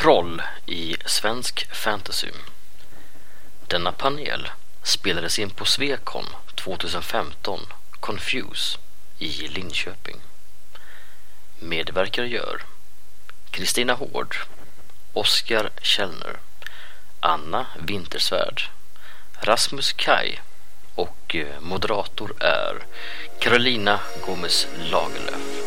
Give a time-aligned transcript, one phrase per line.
[0.00, 2.30] Troll i svensk fantasy.
[3.66, 4.48] Denna panel
[4.82, 7.60] spelades in på Svekon 2015
[8.00, 8.78] Confuse
[9.18, 10.16] i Linköping.
[11.58, 12.62] Medverkare gör
[13.50, 14.36] Kristina Hård,
[15.12, 16.36] Oskar Källner,
[17.20, 18.62] Anna Wintersvärd,
[19.40, 20.40] Rasmus Kaj
[20.94, 22.84] och eh, moderator är
[23.40, 25.62] Carolina Gomes Lagerlöf.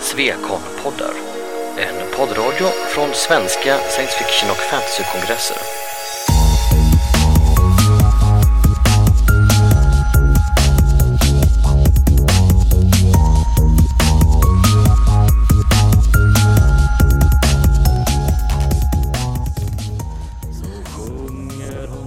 [0.00, 1.37] Svekon-poddar,
[1.78, 5.56] en poddradio från svenska science fiction och fantasykongresser.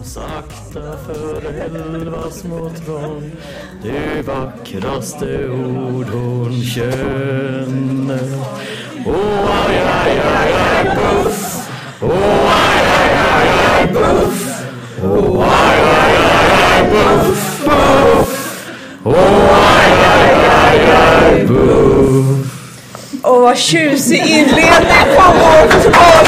[0.03, 3.31] sakta för elva små trång
[3.83, 7.61] Det vackraste ord hon känner
[9.05, 9.13] Åh,
[23.23, 26.27] vad tjusig inledning på vårt podd!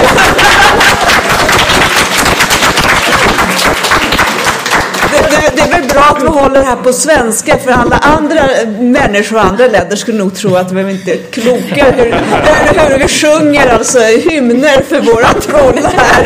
[5.33, 8.41] Det, det, är väl bra att vi håller det här på svenska för alla andra
[8.79, 12.99] människor i andra länder skulle nog tro att vi inte är kloka hur, hur, hur
[12.99, 16.25] vi sjunger alltså hymner för våra troll här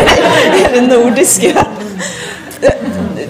[0.56, 1.68] i det nordiska.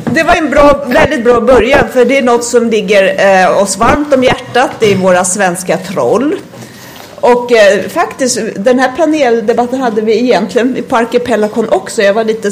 [0.06, 3.78] Det, var en bra, väldigt bra början för det är något som ligger eh, oss
[3.78, 4.70] varmt om hjärtat.
[4.80, 6.36] Det är våra svenska troll.
[7.20, 12.02] Och eh, faktiskt, den här paneldebatten hade vi egentligen på Arkipelagon också.
[12.02, 12.52] Jag var lite,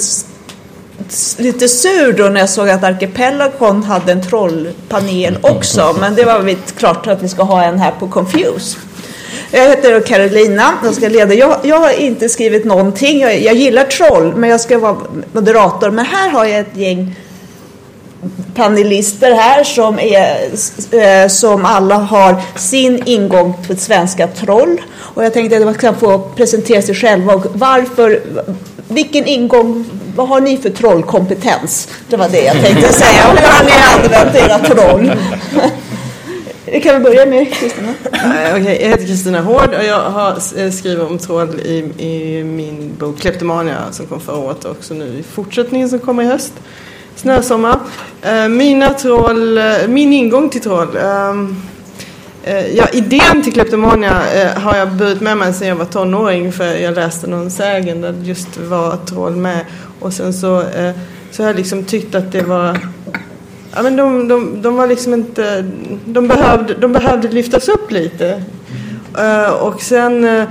[1.38, 5.96] lite sur då när jag såg att Arkipelagon hade en trollpanel också.
[6.00, 8.78] Men det var väl klart att vi ska ha en här på Confuse.
[9.52, 11.34] Jag heter Carolina, jag ska leda.
[11.34, 13.20] Jag, jag har inte skrivit någonting.
[13.20, 14.98] Jag, jag gillar troll, men jag ska vara
[15.34, 15.92] moderator.
[15.92, 17.16] Men här har jag ett gäng
[18.56, 20.50] panelister här som, är,
[20.92, 24.82] eh, som alla har sin ingång till svenska troll.
[24.98, 28.22] Och jag tänkte att man kan få presentera sig själva och varför,
[28.88, 31.88] vilken ingång, vad har ni för trollkompetens?
[32.10, 33.22] Det var det jag tänkte säga.
[33.24, 35.12] Hur har ni använt era troll?
[36.66, 37.94] Vi kan väl börja med Kristina.
[38.52, 42.94] Okej, jag heter Kristina Hård och jag har eh, skrivit om troll i, i min
[43.00, 46.54] bok Kleptomania som kom förra året och också nu i fortsättningen som kommer i höst.
[47.16, 47.80] Snösommar.
[48.22, 50.98] Eh, Mina troll, eh, min ingång till troll.
[50.98, 51.56] ehm,
[52.44, 54.22] eh, Ja, idén till Kleptomania
[54.56, 58.16] har jag burit med mig sedan jag var tonåring för jag läste någon sägen där
[58.24, 59.60] just var troll med.
[60.00, 60.92] Och sen så, eh,
[61.32, 62.80] så har jag liksom tyckt att det var
[63.76, 65.66] Ja, men de, de, de var liksom inte...
[66.06, 68.44] De behövde, de behövde lyftas upp lite.
[69.18, 70.44] Eh, och sen, eh,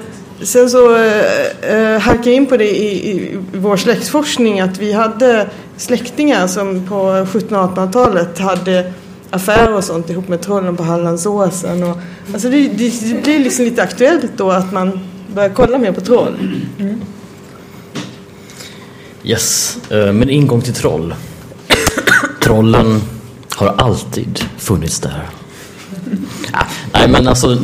[0.43, 5.49] sen så uh, halkade jag in på det i, i vår släktforskning att vi hade
[5.77, 8.93] släktingar som på 1700 och 1800-talet hade
[9.31, 11.83] affärer och sånt ihop med trollen på Hallandsåsen.
[11.83, 11.97] Och,
[12.33, 15.01] alltså det, det, det blir liksom lite aktuellt då att man
[15.35, 16.35] börjar kolla mer på troll.
[16.79, 17.01] Mm.
[19.27, 21.15] Yes, eh, min ingång till troll.
[22.43, 23.01] Trollen
[23.57, 25.23] har alltid funnits där.
[26.53, 27.59] Ja, nej men alltså,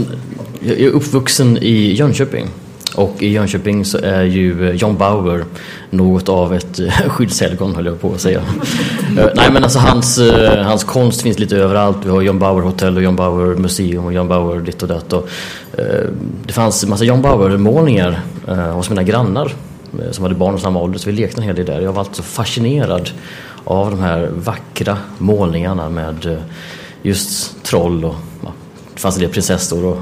[0.60, 2.49] jag är uppvuxen i Jönköping.
[2.94, 5.44] Och i Jönköping så är ju eh, John Bauer
[5.91, 8.43] något av ett eh, skyddshelgon höll jag på att säga.
[9.34, 10.20] Nej men alltså hans,
[10.65, 11.99] hans konst finns lite överallt.
[12.04, 15.12] Vi har John Bauer hotell och John Bauer museum och John Bauer ditt och datt.
[15.12, 15.28] Och,
[16.47, 18.20] det fanns en massa John Bauer målningar
[18.75, 19.53] hos mina grannar
[20.11, 21.81] som hade barn i samma ålder så vi lekte en hel del där.
[21.81, 23.11] Jag var alltså fascinerad
[23.65, 26.39] av de här vackra målningarna med eh,
[27.03, 28.53] just troll och ja,
[28.95, 29.99] det fanns en del prinsessor och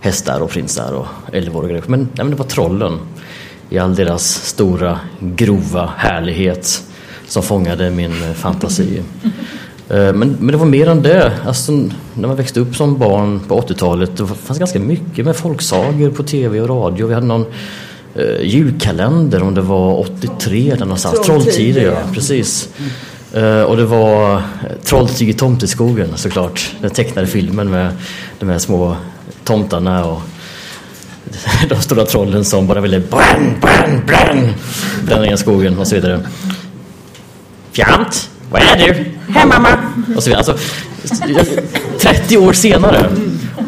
[0.00, 1.84] hästar och prinsar och älvor och grejer.
[1.86, 2.98] Men, nej, men det var trollen
[3.70, 6.82] i all deras stora grova härlighet
[7.26, 9.02] som fångade min eh, fantasi.
[9.90, 11.32] Eh, Men, men det var mer än det.
[11.46, 11.72] Alltså,
[12.14, 16.22] när man växte upp som barn på 80-talet det fanns ganska mycket med folksagor på
[16.22, 17.06] tv och radio.
[17.06, 17.44] Vi hade någon
[18.18, 21.20] eh, julkalender om det var 83 där någonstans.
[21.26, 21.96] Trolltider, ja.
[22.14, 22.68] Precis.
[23.32, 24.40] Eh, och det var eh,
[24.84, 26.72] Trolltyg i tomteskogen såklart.
[26.80, 27.92] Den tecknade filmen med
[28.38, 28.96] de här små
[29.44, 30.22] tomtarna och
[31.68, 34.54] de stora trollen som bara ville bränn, bränn, bränn
[35.04, 36.20] bränna ner skogen och så vidare.
[37.72, 38.92] Fjant, vad är du?
[39.32, 39.68] Hej mamma!
[40.16, 40.44] Och så vidare.
[40.46, 40.56] Alltså,
[41.28, 41.46] jag-
[42.00, 43.10] 30 år senare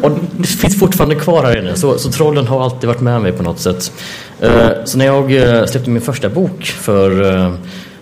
[0.01, 1.75] och det finns fortfarande kvar här inne.
[1.75, 3.91] Så, så trollen har alltid varit med mig på något sätt.
[4.39, 7.53] Eh, Så när jag eh, släppte min första bok för eh,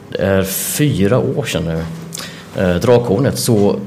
[0.09, 1.83] det är fyra år sedan nu,
[2.63, 3.79] eh, Drakhornet, så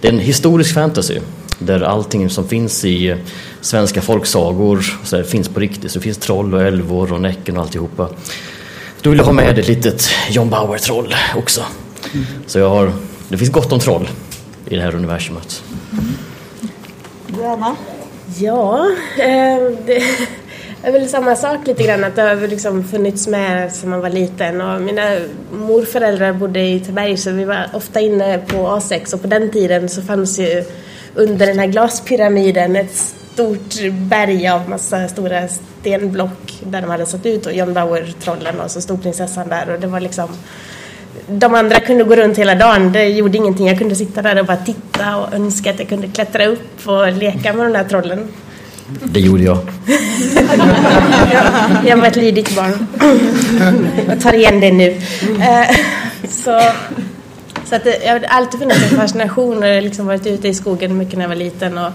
[0.00, 1.18] det är en historisk fantasy.
[1.58, 3.16] Där allting som finns i
[3.60, 5.90] svenska folksagor så här, finns på riktigt.
[5.92, 8.08] Så det finns troll och älvor och Näcken och alltihopa.
[9.02, 11.60] Då vill jag ha med ett litet John Bauer-troll också.
[12.46, 12.92] Så jag har,
[13.28, 14.08] det finns gott om troll
[14.66, 15.62] i det här universumet.
[17.44, 17.76] Du, Anna?
[18.38, 18.86] Ja,
[19.18, 20.02] eh, det
[20.82, 24.10] är väl samma sak lite grann att det har liksom funnits med sedan man var
[24.10, 24.60] liten.
[24.60, 25.18] Och mina
[25.52, 29.88] morföräldrar bodde i Taberg så vi var ofta inne på A6 och på den tiden
[29.88, 30.64] så fanns ju
[31.14, 37.26] under den här glaspyramiden ett stort berg av massa stora stenblock där de hade satt
[37.26, 39.70] ut och John Bauer-trollen och så stod prinsessan där.
[39.70, 40.28] Och det var liksom
[41.28, 43.66] de andra kunde gå runt hela dagen, det gjorde ingenting.
[43.66, 47.12] Jag kunde sitta där och bara titta och önska att jag kunde klättra upp och
[47.12, 48.28] leka med de här trollen.
[49.04, 49.58] Det gjorde jag.
[51.86, 52.86] Jag var ett lydigt barn.
[54.08, 55.00] Jag tar igen det nu.
[55.40, 55.76] Eh,
[56.30, 56.60] Så,
[57.64, 60.48] så att det, jag har alltid funnits en fascination och jag har liksom varit ute
[60.48, 61.92] i skogen mycket när jag var liten och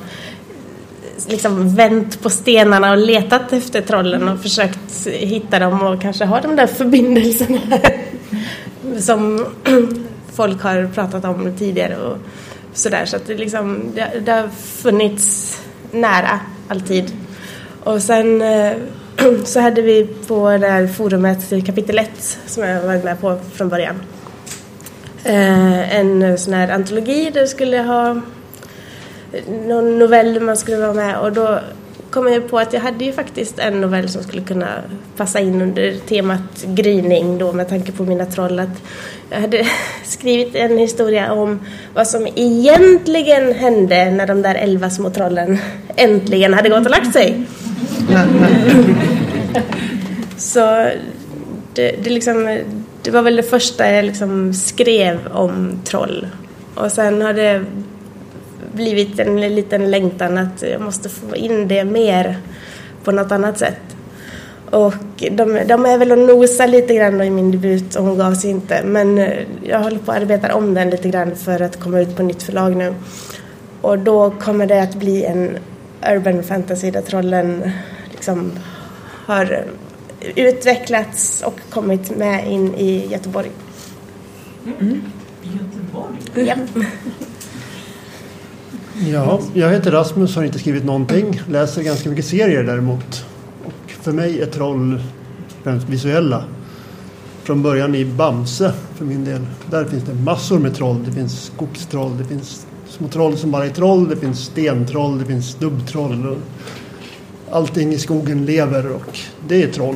[1.27, 6.41] liksom vänt på stenarna och letat efter trollen och försökt hitta dem och kanske ha
[6.41, 7.59] de där förbindelserna
[8.97, 9.45] som
[10.33, 12.17] folk har pratat om tidigare och
[12.73, 13.05] sådär.
[13.05, 14.47] Så att det, liksom, det, det har
[14.81, 15.57] funnits
[15.91, 17.11] nära alltid.
[17.83, 18.73] Och sen eh,
[19.45, 23.69] så hade vi på det här forumet kapitel 1 som jag var med på från
[23.69, 23.95] början.
[25.23, 28.09] Eh, en sån här antologi där det skulle ha
[29.31, 31.59] eh, någon novell man skulle vara med och då
[32.09, 34.67] kom jag på att jag hade ju faktiskt en novell som skulle kunna
[35.17, 38.59] passa in under temat gryning då med tanke på mina troll.
[38.59, 38.83] Att
[39.29, 39.65] jag hade
[40.03, 41.59] skrivit en historia om
[41.93, 45.57] vad som egentligen hände när de där elva små trollen
[45.95, 47.45] äntligen hade gått och lagt sig.
[50.37, 50.89] Så
[51.73, 52.59] det, det, liksom,
[53.01, 56.27] det var väl det första jag liksom skrev om troll.
[56.75, 57.65] Och sen har det
[58.79, 62.37] blivit en liten längtan att jag måste få in det mer
[63.03, 63.81] på något annat sätt.
[64.71, 68.33] Och de, de är väl och nosar lite grann i min debut och hon gav
[68.33, 68.83] sig inte.
[68.83, 72.15] Men eh, jag håller på att arbeta om den lite grann för att komma ut
[72.15, 72.93] på nytt förlag nu.
[73.81, 75.57] Och då kommer det att bli en
[76.11, 77.71] urban fantasy där trollen
[78.11, 78.51] liksom
[79.25, 79.65] har
[80.35, 83.51] utvecklats och kommit med in i Göteborg.
[84.79, 85.01] Mm.
[85.43, 86.47] Göteborg?
[86.47, 86.55] Ja.
[89.07, 91.41] Ja, jag heter Rasmus, har inte skrivit någonting.
[91.49, 93.25] Läser ganska mycket serier däremot.
[93.65, 95.01] Och för mig är troll
[95.63, 96.43] främst visuella.
[97.43, 99.41] Från början i Bamse för min del.
[99.69, 101.03] Där finns det massor med troll.
[101.05, 105.25] Det finns skogstroll, det finns små troll som bara är troll, det finns stentroll, det
[105.25, 106.27] finns dubbtroll.
[106.27, 106.37] Och
[107.51, 109.95] allting i skogen lever och det är troll.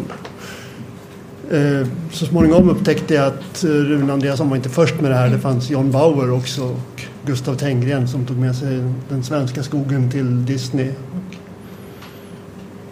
[1.51, 5.29] Eh, så småningom upptäckte jag att Rune Andreasson var inte först med det här.
[5.29, 10.11] Det fanns John Bauer också och Gustav Tenggren som tog med sig den svenska skogen
[10.11, 10.91] till Disney.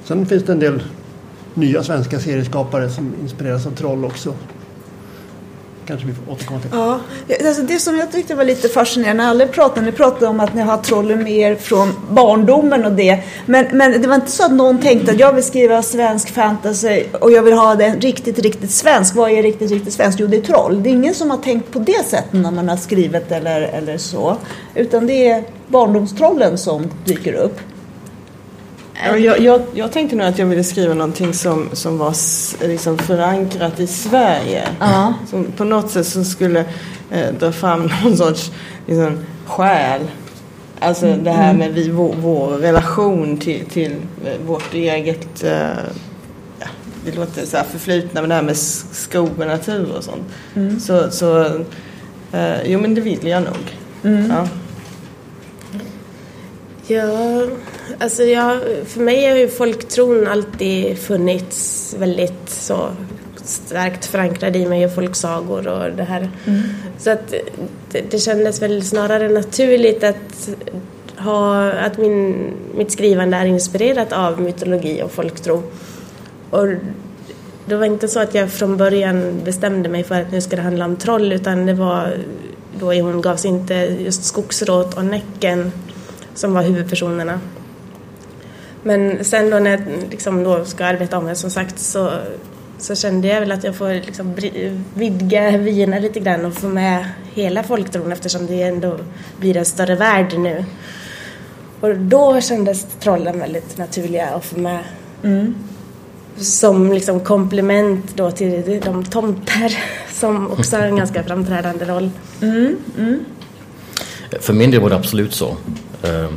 [0.03, 0.83] Sen finns det en del
[1.53, 4.35] nya svenska serieskapare som inspireras av troll också.
[5.85, 6.69] Kanske vi får återkomma till.
[6.73, 6.99] Ja,
[7.47, 10.53] alltså det som jag tyckte var lite fascinerande när alla pratade, ni pratade om att
[10.53, 13.23] ni har trollen med er från barndomen och det.
[13.45, 17.03] Men, men det var inte så att någon tänkte att jag vill skriva svensk fantasy
[17.19, 19.15] och jag vill ha den riktigt, riktigt svensk.
[19.15, 20.19] Vad är riktigt, riktigt svenskt?
[20.19, 20.83] Jo, det är troll.
[20.83, 23.97] Det är ingen som har tänkt på det sättet när man har skrivit eller, eller
[23.97, 24.37] så.
[24.75, 27.59] Utan det är barndomstrollen som dyker upp.
[28.93, 32.15] Ja, jag, jag, jag tänkte nog att jag ville skriva någonting som, som var
[32.67, 34.67] liksom förankrat i Sverige.
[34.79, 35.13] Ja.
[35.29, 36.65] Som på något sätt som skulle
[37.11, 38.51] eh, dra fram någon sorts
[38.87, 40.01] liksom, själ.
[40.79, 45.51] Alltså det här med vi, vår, vår relation till, till eh, vårt eget, eh,
[46.59, 46.67] ja,
[47.05, 50.23] det låter så här förflutna, men det här med skog och natur och sånt.
[50.81, 51.43] Så, så
[52.31, 53.77] eh, jo men det vill jag nog.
[54.29, 54.47] Ja.
[56.87, 57.43] Ja,
[57.99, 62.89] alltså jag, för mig har ju folktron alltid funnits väldigt så
[63.43, 66.29] starkt förankrad i mig och folksagor och det här.
[66.97, 67.33] Så att
[67.91, 70.49] det, det kändes väl snarare naturligt att
[71.17, 75.63] ha, att min, mitt skrivande är inspirerat av mytologi och folktro.
[76.49, 76.67] Och
[77.65, 80.61] det var inte så att jag från början bestämde mig för att nu ska det
[80.61, 82.17] handla om troll utan det var
[82.79, 85.71] då Hon gavs inte just Skogsråt och Näcken
[86.33, 87.39] som var huvudpersonerna.
[88.83, 92.11] Men sen då när jag liksom då ska arbeta om det som sagt så,
[92.77, 94.35] så kände jag väl att jag får liksom
[94.93, 98.99] vidga vyerna lite grann och få med hela folktron eftersom det ändå
[99.39, 100.65] blir en större värld nu.
[101.79, 104.79] Och då kändes trollen väldigt naturliga att få med.
[106.37, 109.77] Som liksom komplement då till de tomtar
[110.13, 112.09] som också har en ganska framträdande roll.
[114.39, 115.57] För min del var det absolut så.
[116.03, 116.29] Eh,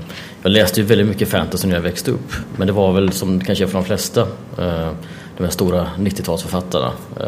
[0.42, 2.33] Jag läste ju väldigt mycket fantasy när jag växte upp.
[2.56, 4.21] Men det var väl som kanske för de flesta.
[4.59, 4.90] eh,
[5.37, 6.90] De här stora 90-talsförfattarna.
[7.21, 7.26] eh,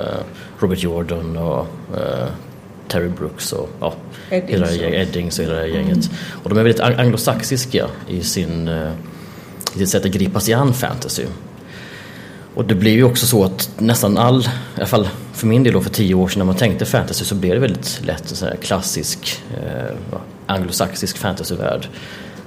[0.58, 1.66] Robert Jordan och
[2.88, 3.94] Terry Brooks och ja,
[4.30, 6.10] Eddings hela Eddings och hela det gänget.
[6.42, 8.68] Och de är väldigt ang- anglosaxiska i sin
[9.74, 11.24] i sitt sätt att gripa sig an fantasy.
[12.54, 15.72] Och det blir ju också så att nästan all, i alla fall för min del
[15.72, 18.36] då för tio år sedan när man tänkte fantasy så blev det väldigt lätt en
[18.36, 19.96] sån här klassisk eh,
[20.46, 21.88] anglosaxisk fantasyvärld.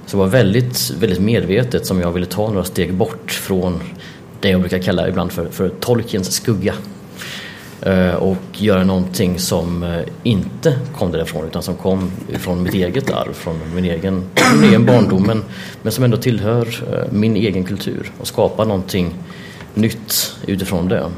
[0.06, 3.80] Så det var väldigt, väldigt medvetet som jag ville ta några steg bort från
[4.40, 6.74] det jag brukar kalla ibland för, för Tolkiens skugga.
[7.82, 13.10] Eh, och göra någonting som eh, inte kom därifrån utan som kom från mitt eget
[13.10, 15.44] arv, från min egen, min egen barndom men,
[15.82, 19.14] men som ändå tillhör eh, min egen kultur och skapa någonting
[19.74, 21.10] nytt utifrån det.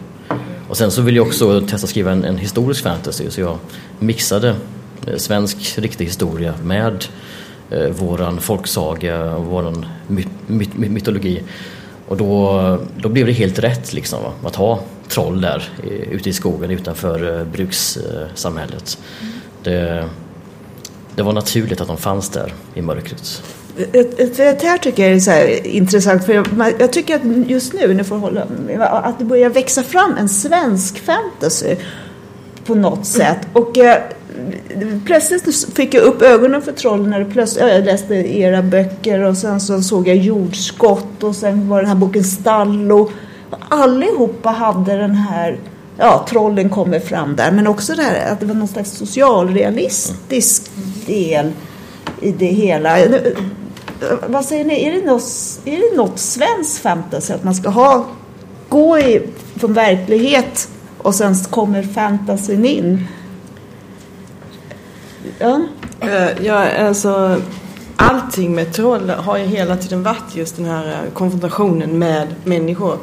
[0.69, 3.59] Och sen så vill jag också testa skriva en, en historisk fantasy så jag
[3.99, 4.55] mixade
[5.17, 7.05] svensk riktig historia med
[7.71, 11.43] eh, våran folksaga och våran my, my, my, mytologi.
[12.09, 14.33] Och då, då blev det helt rätt liksom, va?
[14.45, 18.99] att ha troll där i- ute i skogen utanför eh, brukssamhället.
[19.63, 20.05] Det,
[21.17, 23.43] det var naturligt att de fanns där i mörkret.
[24.37, 26.47] Det här tycker jag är så här intressant för jag,
[26.79, 28.47] jag tycker att just nu, nu får hålla,
[28.89, 31.77] att det börjar växa fram en svensk fantasy
[32.67, 33.39] på något sätt.
[33.53, 34.03] Och eh,
[35.07, 39.61] plötsligt fick jag upp ögonen för trollen när plötsligt, jag läste era böcker och sen
[39.61, 43.11] så såg jag Jordskott och sen var den här boken Stallo.
[43.51, 45.59] Och allihopa hade den här,
[45.99, 50.71] ja trollen kommer fram där men också det här att det var någon slags socialrealistisk
[51.07, 51.53] del
[52.21, 52.99] i det hela.
[54.27, 55.23] Vad säger ni, är det något,
[55.65, 58.07] är det något svensk fantasy att man ska ha,
[58.69, 59.23] gå i,
[59.57, 60.69] från verklighet
[60.99, 63.07] och sen kommer fantasyn in?
[65.43, 65.61] Ja.
[66.01, 67.37] Eh, Ja, alltså
[67.97, 72.99] allting med troll har ju hela tiden varit just den här eh, konfrontationen med människor.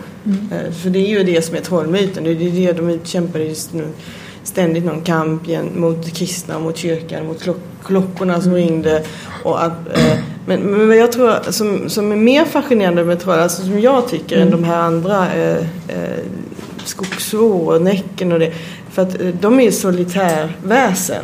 [0.51, 2.23] Eh, För det är ju det som är trollmyten.
[2.23, 3.87] Det är det de utkämpar just nu.
[4.43, 9.03] Ständigt någon kamp igen mot kristna, mot kyrkan, mot klock klockorna som ringde.
[9.43, 9.73] Och att,
[10.45, 14.07] men, men vad jag tror som, som är mer fascinerande med troll, alltså som jag
[14.07, 16.19] tycker, än de här andra eh, eh,
[16.85, 18.51] skogsvår och Näcken och det.
[18.91, 21.23] För att eh, de är solitärväsen.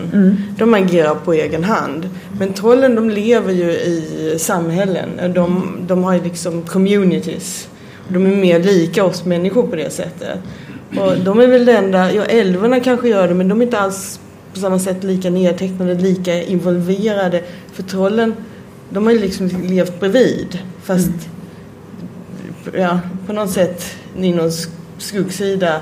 [0.58, 2.10] De agerar på egen hand.
[2.40, 5.34] Men trollen de lever ju i samhällen.
[5.34, 7.68] De, de har ju liksom communities.
[8.08, 10.40] De är mer lika oss människor på det sättet.
[11.00, 13.80] Och de är väl det enda, ja älvorna kanske gör det men de är inte
[13.80, 14.20] alls
[14.54, 17.42] på samma sätt lika nedtecknade, lika involverade.
[17.74, 18.34] För trollen,
[18.90, 20.60] de har ju liksom levt bredvid.
[20.84, 21.10] Fast
[22.78, 23.86] ja, på något sätt
[24.20, 25.82] i någon sk- skuggsida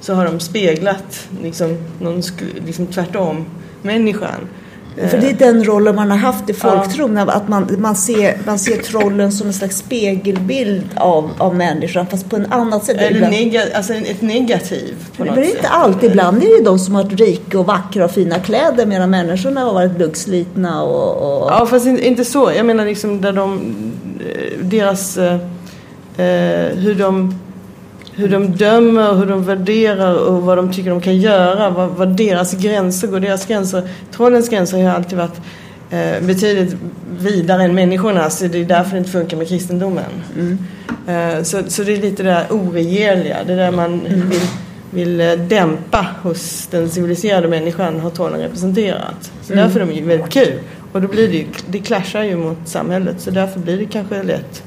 [0.00, 2.22] så har de speglat liksom, någon
[2.66, 3.44] liksom tvärtom
[3.82, 4.48] människan.
[4.96, 8.58] För det är den rollen man har haft i folktron, att man, man, ser, man
[8.58, 12.96] ser trollen som en slags spegelbild av, av människan, fast på en annat sätt.
[12.96, 16.10] Eller Ibland- nega- alltså ett negativ på något Men det är inte alltid.
[16.10, 19.10] Ibland är det ju de som har varit rika och vackra och fina kläder medan
[19.10, 21.42] människorna har varit luggslitna och...
[21.42, 21.50] och...
[21.50, 22.52] Ja, fast inte, inte så.
[22.56, 23.60] Jag menar liksom där de,
[24.20, 25.34] eh, deras, eh,
[26.16, 27.38] eh, hur de
[28.14, 31.70] hur de dömer, hur de värderar och vad de tycker de kan göra.
[31.70, 33.20] Vad, vad deras gränser går.
[33.20, 35.40] Deras gränser, trollens gränser har alltid varit
[35.90, 36.76] eh, betydligt
[37.20, 38.38] vidare än människornas.
[38.38, 40.04] Så det är därför det inte funkar med kristendomen.
[41.06, 43.36] Eh, så, så det är lite det där oregerliga.
[43.46, 44.00] Det där man
[44.30, 44.40] vill,
[44.90, 49.32] vill eh, dämpa hos den civiliserade människan har trollen representerat.
[49.42, 50.58] Så därför är de ju väldigt kul.
[50.92, 53.20] Och då blir det ju, det clashar ju mot samhället.
[53.20, 54.62] Så därför blir det kanske lätt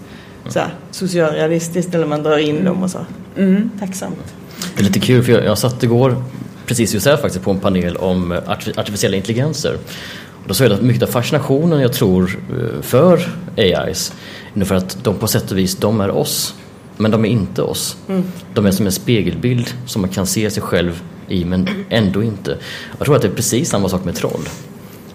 [0.49, 3.05] så här, socialrealistiskt eller man drar in dem och så.
[3.37, 3.69] Mm.
[3.79, 4.33] Tacksamt.
[4.75, 6.23] Det är lite kul för jag, jag satt igår
[6.65, 9.77] precis just här faktiskt på en panel om arti- artificiella intelligenser.
[10.43, 14.13] Och då sa jag att mycket av fascinationen jag tror eh, för AIs
[14.53, 16.55] är för att de på sätt och vis, de är oss.
[16.97, 17.97] Men de är inte oss.
[18.53, 22.57] De är som en spegelbild som man kan se sig själv i men ändå inte.
[22.97, 24.49] Jag tror att det är precis samma sak med troll.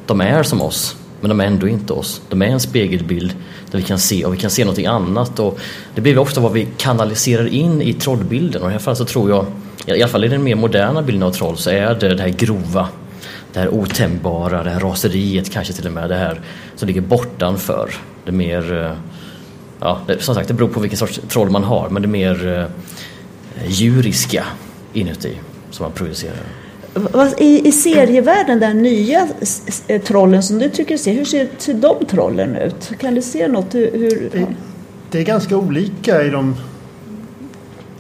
[0.07, 2.21] De är som oss men de är ändå inte oss.
[2.29, 3.35] De är en spegelbild
[3.71, 5.39] där vi kan se och vi kan se någonting annat.
[5.39, 5.59] Och
[5.95, 8.63] det blir väl ofta vad vi kanaliserar in i trollbilden.
[8.63, 9.47] Och i alla fall så tror jag,
[9.87, 12.29] i alla fall i den mer moderna bilden av troll så är det det här
[12.29, 12.89] grova.
[13.53, 16.09] Det här otämbara, det här raseriet kanske till och med.
[16.09, 16.41] Det här
[16.77, 17.91] som ligger bortanför.
[18.25, 18.93] Det mer, eh,
[19.81, 21.89] ja som sagt det beror på vilken sorts troll man har.
[21.89, 24.45] Men det mer eh, djuriska
[24.93, 25.39] inuti
[25.71, 26.37] som man projicerar.
[27.39, 29.29] I, I serievärlden, den nya
[29.89, 32.91] eh, trollen som du tycker ser, hur ser, ser de trollen ut?
[32.99, 33.75] Kan du se något?
[33.75, 34.47] Hur, hur, Det,
[35.11, 36.57] det är ganska olika i de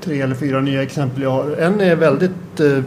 [0.00, 1.56] tre eller fyra nya exempel jag har.
[1.56, 2.82] En är väldigt eh,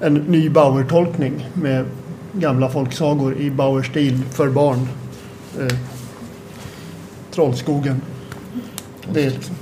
[0.00, 1.84] en ny Bauer-tolkning med
[2.32, 4.88] gamla folksagor i Bauer-stil för barn.
[5.60, 5.76] Eh,
[7.34, 8.00] Trollskogen.
[9.12, 9.54] Det är, liksom-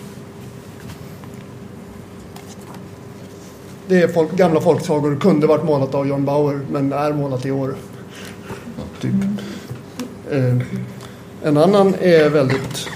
[3.88, 5.11] det är folk, gamla folksagor.
[5.11, 7.75] Det kunde varit målat av John Bauer men är målat i år.
[9.00, 9.14] Typ.
[10.31, 10.59] Eh,
[11.43, 12.88] en annan är väldigt...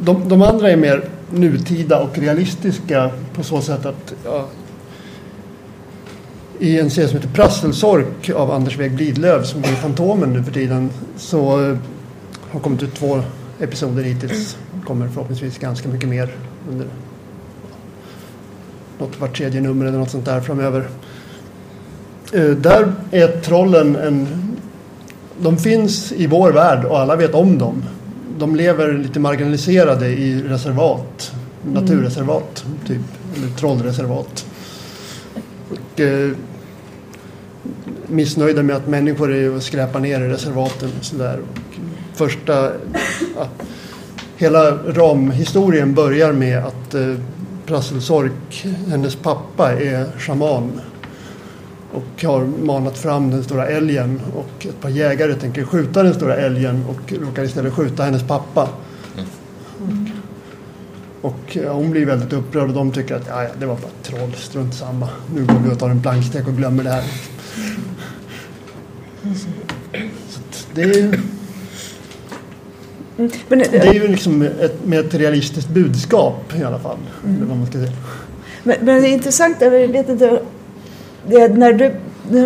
[0.00, 4.46] De, de andra är mer nutida och realistiska på så sätt att ja,
[6.58, 10.42] i en serie som heter Prasselsork av Anders Weg Blidlöv som går i Fantomen nu
[10.44, 11.76] för tiden så eh,
[12.50, 13.22] har kommit ut två
[13.60, 14.56] episoder hittills.
[14.86, 16.34] kommer förhoppningsvis ganska mycket mer
[16.70, 16.86] under
[19.00, 20.88] något vart tredje nummer eller något sånt där framöver.
[22.32, 24.26] Eh, där är trollen en...
[25.42, 27.84] De finns i vår värld och alla vet om dem.
[28.38, 31.32] De lever lite marginaliserade i reservat,
[31.64, 33.00] naturreservat, typ,
[33.36, 34.46] eller trollreservat.
[35.70, 36.30] Och, eh,
[38.06, 41.38] missnöjda med att människor är och skräpar ner i reservaten och sådär.
[42.14, 42.72] Första...
[43.36, 43.48] Ja,
[44.36, 47.14] hela ramhistorien börjar med att eh,
[47.70, 50.80] Prasselsork, hennes pappa, är shaman
[51.92, 56.36] och har manat fram den stora älgen och ett par jägare tänker skjuta den stora
[56.36, 58.68] älgen och råkar istället skjuta hennes pappa.
[61.20, 64.34] Och ja, hon blir väldigt upprörd och de tycker att ja, det var bara troll,
[64.34, 65.08] strunt samma.
[65.34, 67.04] Nu går vi och tar en plankstek och glömmer det här.
[70.28, 71.20] Så att det, är,
[73.48, 76.98] Men, det är ju liksom ett, med ett realistiskt budskap i alla fall.
[77.24, 77.92] Eller vad man ska säga.
[78.62, 80.40] Men, men det är intressant, jag vet inte,
[81.26, 81.92] det, när du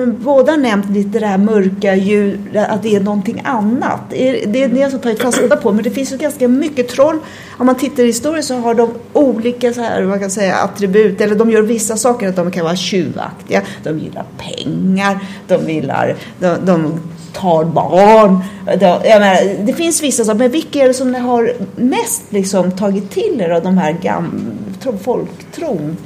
[0.07, 4.00] båda nämnt lite det här mörka djur, att det är någonting annat.
[4.11, 6.88] Det är det är det som tagit fasta på, men det finns ju ganska mycket
[6.88, 7.19] troll.
[7.59, 11.21] Om man tittar i historien så har de olika så här, man kan säga, attribut,
[11.21, 16.16] eller de gör vissa saker, att de kan vara tjuvaktiga, de gillar pengar, de gillar,
[16.38, 17.00] de, de
[17.35, 18.45] tar barn.
[18.64, 23.11] Menar, det finns vissa saker, men vilka är det som ni har mest liksom tagit
[23.11, 25.97] till er av de här gam, tro, folktron?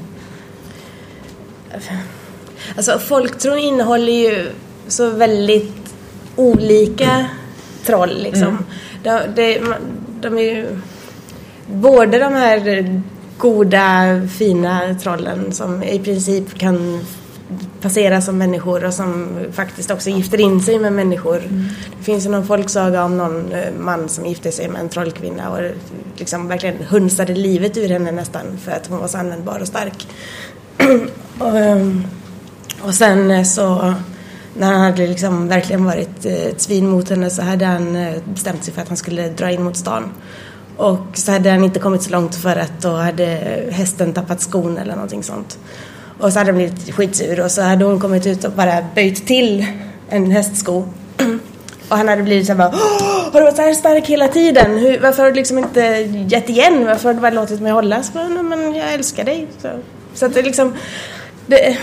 [2.76, 4.50] Alltså folktron innehåller ju
[4.88, 5.94] så väldigt
[6.36, 7.26] olika
[7.84, 8.64] troll liksom.
[9.02, 9.74] De, de,
[10.20, 10.78] de är ju
[11.66, 12.84] både de här
[13.38, 17.04] goda, fina trollen som i princip kan
[17.80, 21.42] passera som människor och som faktiskt också gifter in sig med människor.
[21.98, 25.50] Det finns ju någon folksaga om någon eh, man som gifte sig med en trollkvinna
[25.50, 25.58] och
[26.16, 30.08] liksom verkligen hunsade livet ur henne nästan för att hon var så användbar och stark.
[31.38, 32.04] och, ehm,
[32.82, 33.94] och sen eh, så
[34.54, 38.22] när han hade liksom verkligen varit eh, ett svin mot henne så hade han eh,
[38.24, 40.12] bestämt sig för att han skulle dra in mot stan.
[40.76, 43.24] Och så hade han inte kommit så långt för att då hade
[43.70, 45.58] hästen tappat skon eller någonting sånt.
[46.18, 49.26] Och så hade hon blivit skitsur och så hade hon kommit ut och bara böjt
[49.26, 49.66] till
[50.08, 50.84] en hästsko.
[51.88, 54.78] Och han hade blivit såhär bara, "Åh, har du varit så här stark hela tiden?
[54.78, 55.80] Hur, varför har du liksom inte
[56.28, 56.86] gett igen?
[56.86, 58.02] Varför har du bara låtit mig hålla?
[58.02, 59.46] Så bara, men jag älskar dig.
[59.62, 59.68] Så,
[60.14, 60.74] så att det liksom,
[61.46, 61.78] det,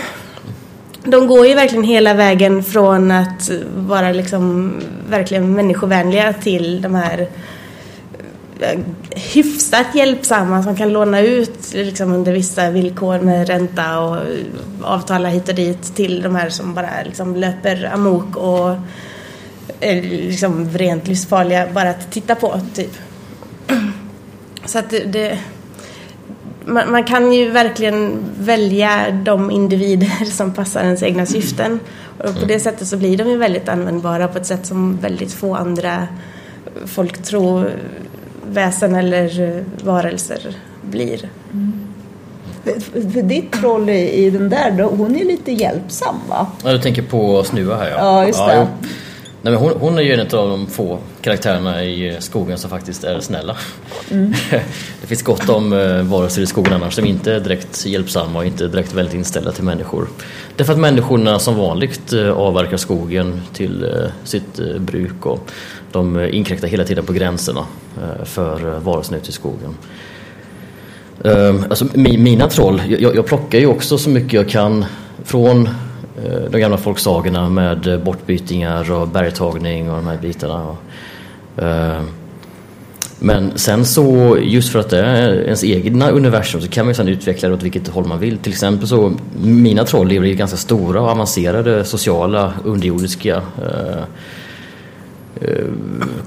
[1.04, 4.74] de går ju verkligen hela vägen från att vara liksom
[5.10, 7.26] verkligen människovänliga till de här eh,
[9.10, 14.18] hyfsat hjälpsamma som kan låna ut liksom under vissa villkor med ränta och
[14.82, 18.76] avtala hit och dit till de här som bara liksom löper amok och
[19.80, 22.92] är liksom rent livsfarliga bara att titta på typ.
[24.64, 25.38] Så att det,
[26.64, 31.80] man, man kan ju verkligen välja de individer som passar ens egna syften.
[32.18, 35.32] Och på det sättet så blir de ju väldigt användbara på ett sätt som väldigt
[35.32, 36.08] få andra
[36.86, 37.70] folk tror
[38.46, 41.28] folktroväsen eller varelser blir.
[42.64, 46.46] För, för ditt troll i, i den där, då, hon är lite hjälpsam va?
[46.64, 47.96] Ja, du tänker på Snuva här ja.
[47.98, 48.56] Ja, just det.
[48.56, 48.88] jo.
[49.42, 53.04] Nej, men hon, hon är ju en av de få karaktärerna i skogen som faktiskt
[53.04, 53.56] är snälla.
[54.10, 54.34] Mm.
[55.00, 58.46] det finns gott om eh, varelser i skogen annars som inte är direkt hjälpsamma och
[58.46, 60.08] inte direkt väldigt inställda till människor.
[60.56, 65.50] Därför att människorna som vanligt eh, avverkar skogen till eh, sitt eh, bruk och
[65.96, 69.74] de inkräktar hela tiden på gränserna eh, för eh, varelserna ute i skogen.
[71.24, 74.84] Ehm, alltså, mina troll, jag, jag plockar ju också så mycket jag kan
[75.24, 75.66] från
[76.24, 80.76] eh, de gamla folksagorna med bortbytingar och bergtagning och de här bitarna.
[81.56, 82.04] Ehm,
[83.18, 86.94] men sen så, just för att det är ens egna universum så kan man ju
[86.94, 88.38] sen utveckla det åt vilket håll man vill.
[88.38, 94.02] Till exempel så, mina troll lever i ganska stora och avancerade sociala underjordiska eh,
[95.40, 95.64] Eh,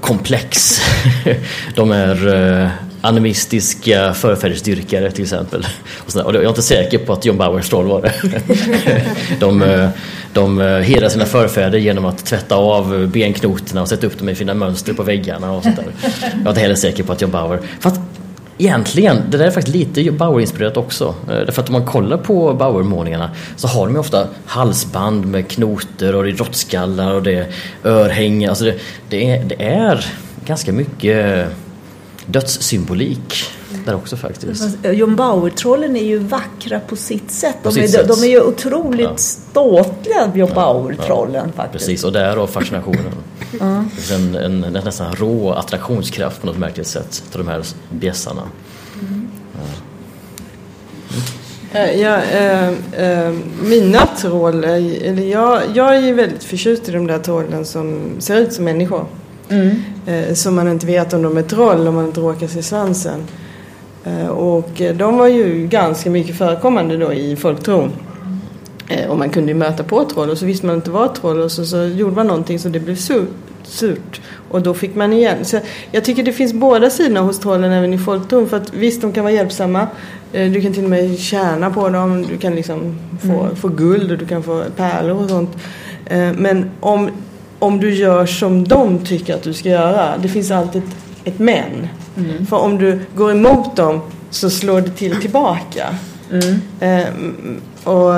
[0.00, 0.80] komplex.
[1.74, 2.68] De är eh,
[3.00, 5.66] animistiska förfädersdyrkare till exempel.
[5.98, 8.12] Och, och jag är inte säker på att John Bauers troll var det.
[9.40, 9.88] de, eh,
[10.32, 14.54] de hedrar sina förfäder genom att tvätta av benknotorna och sätta upp dem i fina
[14.54, 15.84] mönster på väggarna och sånt där.
[16.10, 17.60] Jag är inte heller säker på att John Bauer...
[17.80, 18.00] Fast
[18.60, 21.14] Egentligen, det där är faktiskt lite Bauer-inspirerat också.
[21.28, 25.48] Eh, därför att om man kollar på Bauer-målningarna så har de ju ofta halsband med
[25.48, 27.46] knotor och det är råttskallar och det är
[27.84, 28.50] örhängen.
[28.50, 30.06] Alltså det, det, är, det är
[30.46, 31.46] ganska mycket
[32.26, 33.34] dödssymbolik
[33.86, 34.78] där också faktiskt.
[34.82, 37.56] Eh, John Bauer-trollen är ju vackra på sitt sätt.
[37.62, 38.08] De, sitt är, sätt.
[38.08, 39.16] de är ju otroligt Ja.
[39.16, 41.86] ståtliga, John Bauer-trollen faktiskt.
[41.86, 43.12] Precis, och därav fascinationen.
[43.52, 47.62] Det finns en, en, en nästan rå attraktionskraft på något märkligt sätt till de här
[47.90, 48.42] bjässarna.
[51.72, 56.92] Eh, Ja, eh, eh, mina troll, är- eller jag, jag är ju väldigt förtjust i
[56.92, 59.06] de där trollen som ser ut som människor.
[60.06, 63.20] Eh, så man inte vet om de är troll om man inte råkar se svansen.
[64.04, 67.90] Eh, och de var ju ganska mycket förekommande då i folktron.
[68.90, 71.40] Eh, och man kunde ju möta på troll och så visste man inte vad troll
[71.40, 73.28] och så, så gjorde man någonting så det blev surt.
[73.62, 74.20] surt.
[74.50, 75.44] Och då fick man igen.
[75.44, 75.60] Så
[75.92, 78.48] jag tycker det finns båda sidorna hos trollen även i folktron.
[78.48, 79.86] För att visst, de kan vara hjälpsamma.
[80.32, 82.26] Eh, Du kan till och med tjäna på dem.
[82.30, 85.50] Du kan liksom få, få guld och du kan få pärlor och sånt.
[86.06, 87.10] Eh, Men om,
[87.58, 90.18] om du gör som de tycker att du ska göra.
[90.22, 90.96] Det finns alltid ett,
[91.34, 91.88] ett men.
[92.48, 94.00] För om du går emot dem
[94.30, 95.86] så slår det till tillbaka.
[96.80, 97.06] Eh,
[97.84, 98.14] och,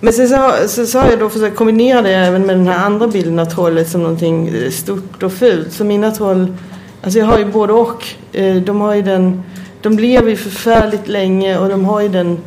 [0.00, 2.86] men sen så, så, så har jag då försökt kombinera det även med den här
[2.86, 5.72] andra bilden av trollet som någonting eh, stort och fult.
[5.72, 6.56] Så mina troll,
[7.02, 8.04] alltså jag har ju både och.
[8.32, 9.42] Eh, De har ju den,
[9.82, 12.38] de lever ju förfärligt länge och de har ju den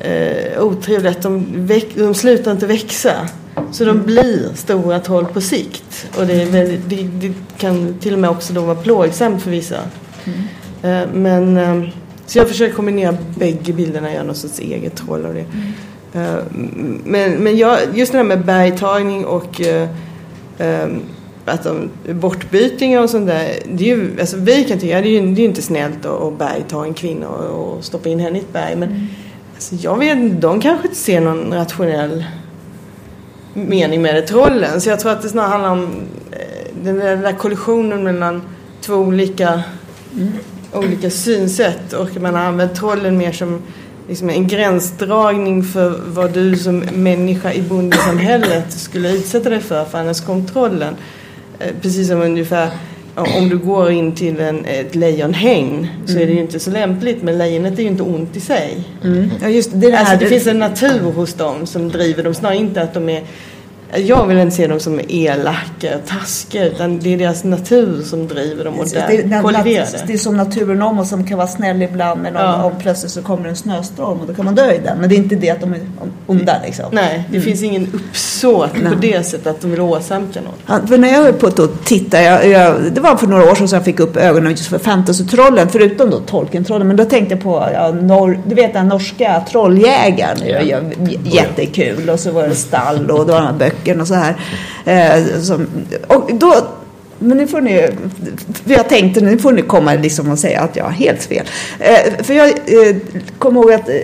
[0.00, 3.12] eh, otrevliga att de, väx, de slutar inte växa.
[3.72, 6.06] Så de blir stora troll på sikt.
[6.18, 9.76] Och det, väldigt, det, det kan till och med också då vara plågsamt för vissa.
[10.82, 11.88] Eh, men, eh,
[12.26, 15.40] så jag försöker kombinera bägge bilderna, göra något sorts eget troll av det.
[15.40, 15.46] Eh,
[17.04, 19.88] Men, men jag, just det här med bergtagning och eh,
[20.58, 20.88] eh,
[21.44, 23.48] att de, bortbytingar och sånt där.
[23.72, 26.06] Det är ju, alltså vi kan tycka, det är ju det är ju inte snällt
[26.06, 28.76] att, att bergta en kvinna och, och stoppa in henne i ett berg.
[28.76, 29.08] Men
[29.54, 32.24] alltså, jag vet de kanske inte ser någon rationell
[33.54, 34.80] mening med det, trollen.
[34.80, 35.82] Så jag tror att det snarare handlar om
[36.30, 38.42] eh, den där, den där kollisionen mellan
[38.80, 39.62] två olika,
[40.72, 41.92] olika synsätt.
[41.92, 43.62] Och man har använt trollen mer som
[44.10, 49.98] liksom en gränsdragning för vad du som människa i bondesamhället skulle utsätta dig för, för
[49.98, 50.96] annars kom trollen.
[51.58, 52.70] Eh, Precis som ungefär
[53.14, 57.22] om du går in till en, ett lejonhäng så är det ju inte så lämpligt
[57.22, 58.84] men lejonet är ju inte ont i sig.
[59.42, 62.34] Ja, just det, det, Alltså, det finns en natur hos dem som driver dem.
[62.34, 63.22] Snarare inte att de är...
[63.96, 68.28] Jag vill inte se dem som elaka och taskiga utan det är deras natur som
[68.28, 69.16] driver dem och det, det,
[69.62, 72.64] det, det är som naturen om och som kan vara snäll ibland men om, Ja.
[72.64, 74.98] om plötsligt så kommer en snöstorm och då kan man dö i den.
[74.98, 75.80] Men det är inte det att de är
[76.26, 76.84] onda liksom.
[76.92, 80.52] Nej, det finns ingen uppsåt på det sättet att de vill åsamka någon.
[80.66, 83.54] Ja, för när jag höll på att titta, jag, jag, det var för några år
[83.54, 86.88] sedan som jag fick upp ögonen just för fantasytrollen, förutom då Tolkien-trollen.
[86.88, 90.78] Men då tänkte jag på, ja, norr, du vet den norska trolljägaren, Ja.
[91.24, 92.10] jättekul.
[92.10, 94.34] Och så var det stall och då var de här böckerna och så här.
[94.84, 95.66] Eh, som,
[96.06, 96.54] och då,
[97.18, 97.88] men nu får ni,
[98.64, 101.46] för jag tänkte nu får ni komma liksom och säga att jag har helt fel.
[101.78, 102.96] Eh, för jag eh,
[103.38, 103.94] kommer ihåg att eh,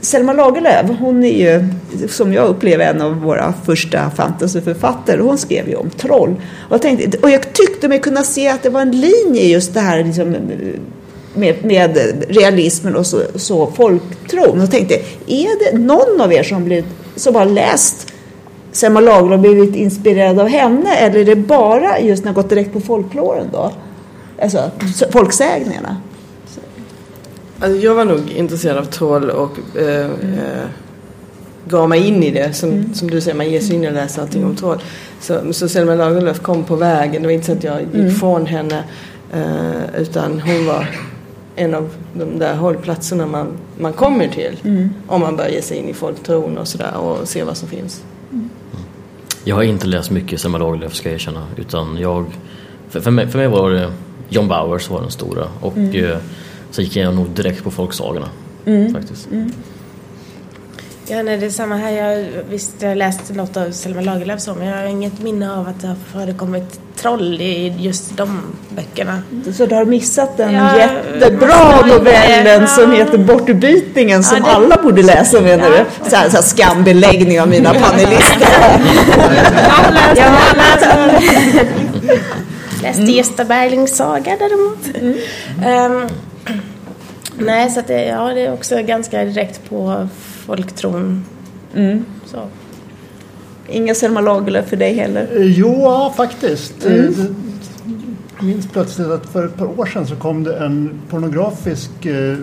[0.00, 1.64] Selma Lagerlöf, hon är ju
[2.08, 5.22] som jag upplever en av våra första fantasyförfattare.
[5.22, 6.36] Hon skrev ju om troll.
[6.68, 9.52] Och jag, tänkte, och jag tyckte mig kunna se att det var en linje i
[9.52, 10.36] just det här liksom,
[11.34, 14.56] med, med realismen och så, så folktron.
[14.56, 14.94] Och jag tänkte,
[15.26, 18.09] är det någon av er som, blivit, som har läst
[18.72, 20.96] Selma Lagerlöf blivit inspirerad av henne?
[20.96, 23.72] Eller är det bara just när jag gått direkt på folkloren då?
[24.42, 24.70] Alltså
[25.10, 25.96] folksägningarna.
[27.60, 30.66] Alltså, jag var nog intresserad av troll och eh, eh,
[31.68, 32.52] gav mig in i det.
[32.52, 34.78] Som, som du säger, man ger sig in och läser allting om troll.
[35.20, 37.22] Så, så Selma Lagerlöf kom på vägen.
[37.22, 38.84] Det var inte så att jag gick från henne.
[39.32, 40.86] Eh, utan hon var
[41.56, 43.46] en av de där hållplatserna man,
[43.78, 44.56] man kommer till.
[45.06, 48.02] Om man börjar ge sig in i folktron och sådär och se vad som finns.
[49.44, 51.46] Jag har inte läst mycket Selma Lagerlöf ska jag erkänna.
[51.56, 52.26] Utan jag,
[52.88, 53.92] för, för, mig, för mig var det
[54.28, 55.46] John Bauer som var den stora.
[55.60, 56.18] Och eh,
[56.70, 58.28] så gick jag nog direkt på folksagorna.
[58.92, 59.28] Faktiskt.
[61.12, 61.90] Ja, nej, det är samma här.
[61.90, 65.52] Jag, visst, jag har läst något av Selma Lagerlöf så, men jag har inget minne
[65.52, 69.22] av att det har förekommit troll i just de böckerna.
[69.56, 72.98] Så du har missat den Ja, jättebra novellen inte- som ja.
[72.98, 75.84] heter Bortbytingen som Ja, det- alla borde läsa menar Ja.
[76.04, 76.10] du?
[76.10, 78.48] Så här, så här skambeläggning av mina panelister.
[79.60, 80.86] Jag har läst,
[82.82, 84.78] läst Gösta Berlings saga däremot.
[85.64, 86.08] Ehm,
[87.42, 90.08] Nej, så att det, ja, det är också ganska direkt på
[90.56, 91.24] folktron.
[91.76, 92.04] Mm.
[92.26, 92.38] Så.
[93.68, 95.28] Inga Selma Lagerlöf för dig heller?
[95.36, 96.86] Eh, Jo, ja, faktiskt.
[96.86, 97.26] Eh, det-
[98.38, 102.36] Jag minns plötsligt att för ett par år sedan så kom det en pornografisk eh,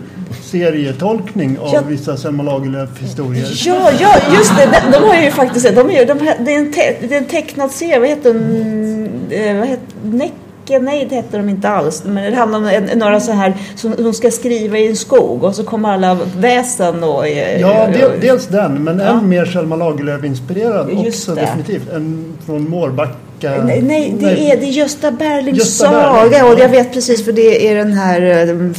[0.43, 1.81] serietolkning av Ja.
[1.87, 3.47] vissa Selma Lagerlöf-historier.
[3.65, 4.65] Ja, ja, just det.
[4.65, 5.75] De, de har ju faktiskt sett.
[5.75, 7.99] De är, de, det, är en te, det är en tecknad serie.
[7.99, 9.09] Vad heter den?
[9.29, 10.31] Eh, vad heter?
[10.69, 12.03] Nej, det heter de inte alls.
[12.05, 15.43] Men det handlar om en, några så här som hon ska skriva i en skog
[15.43, 17.27] och så kommer alla väsen och...
[17.27, 19.05] eh, Ja, del, dels den, men Ja.
[19.05, 21.41] än mer Selma Lagerlöf-inspirerad också det.
[21.41, 21.89] definitivt.
[21.93, 23.17] En från Mårbacka.
[23.41, 26.53] Nej, nej, det är, det är Gösta Berlings Gösta saga Berling.
[26.53, 28.73] och jag vet precis för det är den här eh,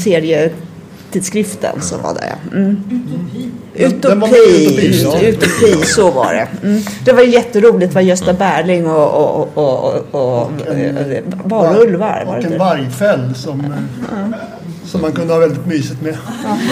[1.18, 2.34] serietidskriften som var där.
[2.52, 2.82] Mm.
[3.74, 5.28] Var Utopi, med i Utopi, ja.
[5.28, 6.48] utopi, så var det.
[6.66, 6.82] Mm.
[7.04, 12.42] Det var jätteroligt vad Gösta Berling och, och, och, och, och eh, varulvar var Och
[12.42, 12.58] det en inte?
[12.58, 13.68] vargfäll som, eh,
[14.90, 16.16] som man kunde ha väldigt mysigt med.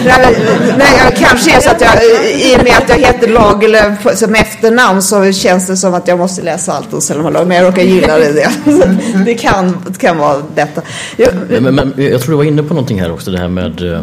[0.05, 0.35] Nej,
[0.77, 1.93] nej, jag- kanske är så att jag,
[2.41, 6.17] i och med att jag heter Lagerlöf som efternamn så känns det som att jag
[6.19, 7.47] måste läsa allt om Selma Lagerlöf.
[7.47, 8.49] Men jag råkar gilla det.
[9.25, 9.35] det.
[9.35, 10.81] Kan, kan vara detta.
[11.17, 11.29] Jag,
[11.61, 13.99] Men, men jag tror du var inne på någonting här också det här med eh,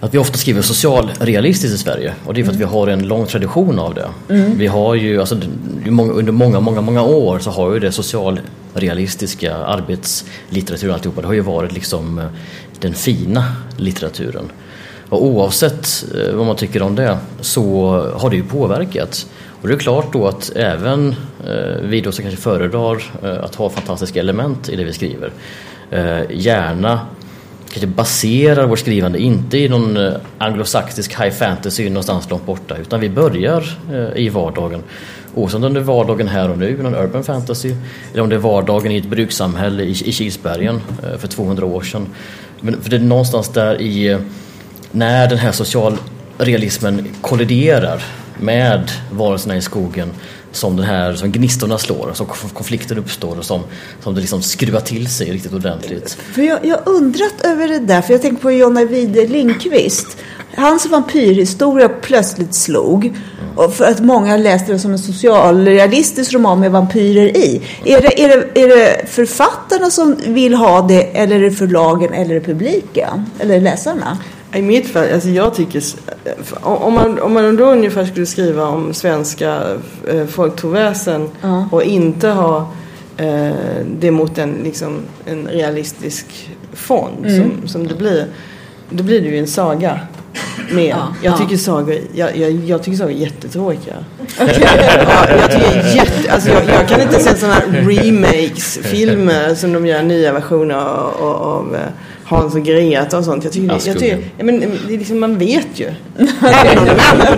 [0.00, 3.02] att vi ofta skriver socialrealistiskt i Sverige och det är för att vi har en
[3.08, 4.08] lång tradition av det.
[4.56, 5.34] Vi har ju, alltså,
[5.86, 11.40] under många, många, många år så har ju det socialrealistiska arbetslitteraturen alltihopa, det har ju
[11.40, 12.24] varit liksom eh,
[12.80, 13.44] den fina
[13.76, 14.50] litteraturen.
[15.08, 19.26] Och oavsett eh, vad man tycker om det så har det ju påverkat.
[19.62, 21.14] Och det är klart då att även
[21.46, 25.32] eh, vi då som kanske föredrar eh, att ha fantastiska element i det vi skriver
[26.30, 27.00] gärna
[27.70, 29.98] kanske baserar vårt skrivande inte i någon
[30.38, 33.78] anglosaxisk high fantasy någonstans långt borta utan vi börjar
[34.14, 34.82] i vardagen.
[35.34, 37.74] Oavsett om det är vardagen här och nu, någon urban fantasy
[38.12, 40.80] eller om det är vardagen i ett brukssamhälle i, Kilsbergen
[41.18, 42.06] för 200 år sedan.
[42.60, 44.18] Men för det är någonstans där i
[44.92, 48.02] när den här socialrealismen kolliderar
[48.40, 50.10] med varelserna i skogen
[50.56, 53.60] som den här som gnistorna slår, som konflikten uppstår och som,
[54.02, 56.18] som det liksom skruvar till sig riktigt ordentligt.
[56.32, 60.16] För jag, jag har undrat över det där, för jag tänker på Jonna Wide Lindqvist.
[60.56, 63.14] Hans vampyrhistoria plötsligt slog.
[63.56, 67.62] Och för att många läste det som en socialrealistisk roman med vampyrer i.
[67.84, 72.12] Är det, är, det, är det författarna som vill ha det, eller är det förlagen,
[72.12, 73.26] eller är det publiken?
[73.38, 74.18] Eller läsarna?
[74.54, 75.96] I mitt fall, alltså jag tycker, s-
[76.62, 79.62] om man, om man då ungefär skulle skriva om svenska
[80.08, 81.68] eh, folktroväsen Ja.
[81.72, 82.72] och inte ha
[83.16, 83.50] eh,
[84.00, 87.36] det mot en, liksom, en realistisk fond Mm.
[87.60, 88.26] som, som det blir,
[88.90, 90.00] då blir det ju en saga.
[90.72, 90.88] Mer.
[90.88, 91.08] Ja.
[91.22, 91.38] Jag, Ja.
[91.38, 93.94] tycker sagor, jag, jag, jag tycker sagor är jättetråkiga.
[94.38, 94.46] ja,
[95.40, 100.32] jag, tycker jätte, alltså jag, jag kan inte se sådana remakes-filmer som de gör nya
[100.32, 101.80] versioner av, av, av eh,
[102.26, 103.44] Hans och Greta och sånt.
[103.44, 105.90] Jag tycker, jag tycker ja, men, det är liksom, man vet ju.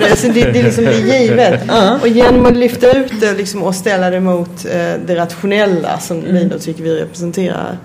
[0.00, 0.16] Det.
[0.16, 1.60] Så det, det, är liksom, det är givet.
[2.00, 6.20] Och genom att lyfta ut det liksom, och ställa det mot eh, det rationella som
[6.20, 7.78] vi då tycker vi representerar.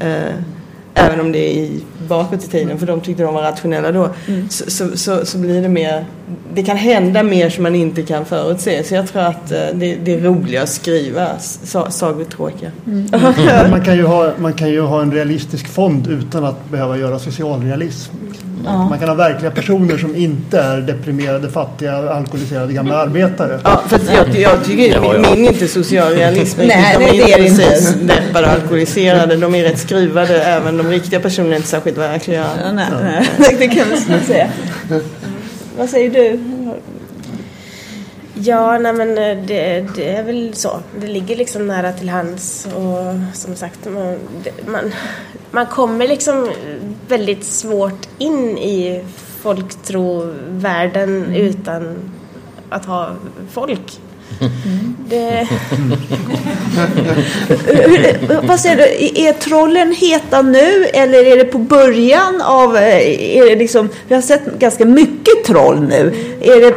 [0.00, 0.34] Eh,
[0.94, 4.10] även om det är i, bakåt i tiden, för de tyckte de var rationella då.
[4.50, 6.04] Så, så, så, så blir det mer,
[6.54, 8.84] det kan hända mer som man inte kan förutse.
[8.84, 12.70] Så jag tror att eh, det, det är roligare att skriva sa, sagor tråkiga.
[12.84, 13.08] Men
[13.70, 17.18] man, kan ju ha, man kan ju ha en realistisk fond utan att behöva göra
[17.18, 18.12] socialrealism.
[18.64, 23.60] Man kan ha verkliga personer som inte är deprimerade, fattiga, alkoholiserade gamla arbetare.
[23.64, 25.30] Ja, för jag, jag tycker Ja, ja.
[25.34, 26.60] min är inte socialrealism.
[26.60, 27.62] Nej, de nej, det är det inte.
[27.62, 29.36] precis deppade och alkoholiserade.
[29.36, 30.42] De är rätt skruvade.
[30.42, 32.46] Även de riktiga personerna är inte särskilt verkliga.
[32.64, 32.86] Ja, nej,
[33.38, 34.48] nej, det kan vi säga.
[35.78, 36.38] Vad säger du?
[38.42, 40.80] Ja, nej men eh, det, det är väl så.
[41.00, 44.94] Det ligger liksom nära till hands och som sagt man, det- man,
[45.50, 46.48] man kommer liksom
[47.08, 49.04] väldigt svårt in i
[49.42, 51.96] folktrovärlden utan
[52.70, 53.10] att ha
[53.52, 54.00] folk.
[55.10, 55.48] Det,
[57.66, 58.82] Hur- Vad säger du,
[59.22, 64.14] är trollen heta nu eller är det på början av, eh, är det liksom, vi
[64.14, 66.14] har sett ganska mycket troll nu.
[66.40, 66.74] Är det,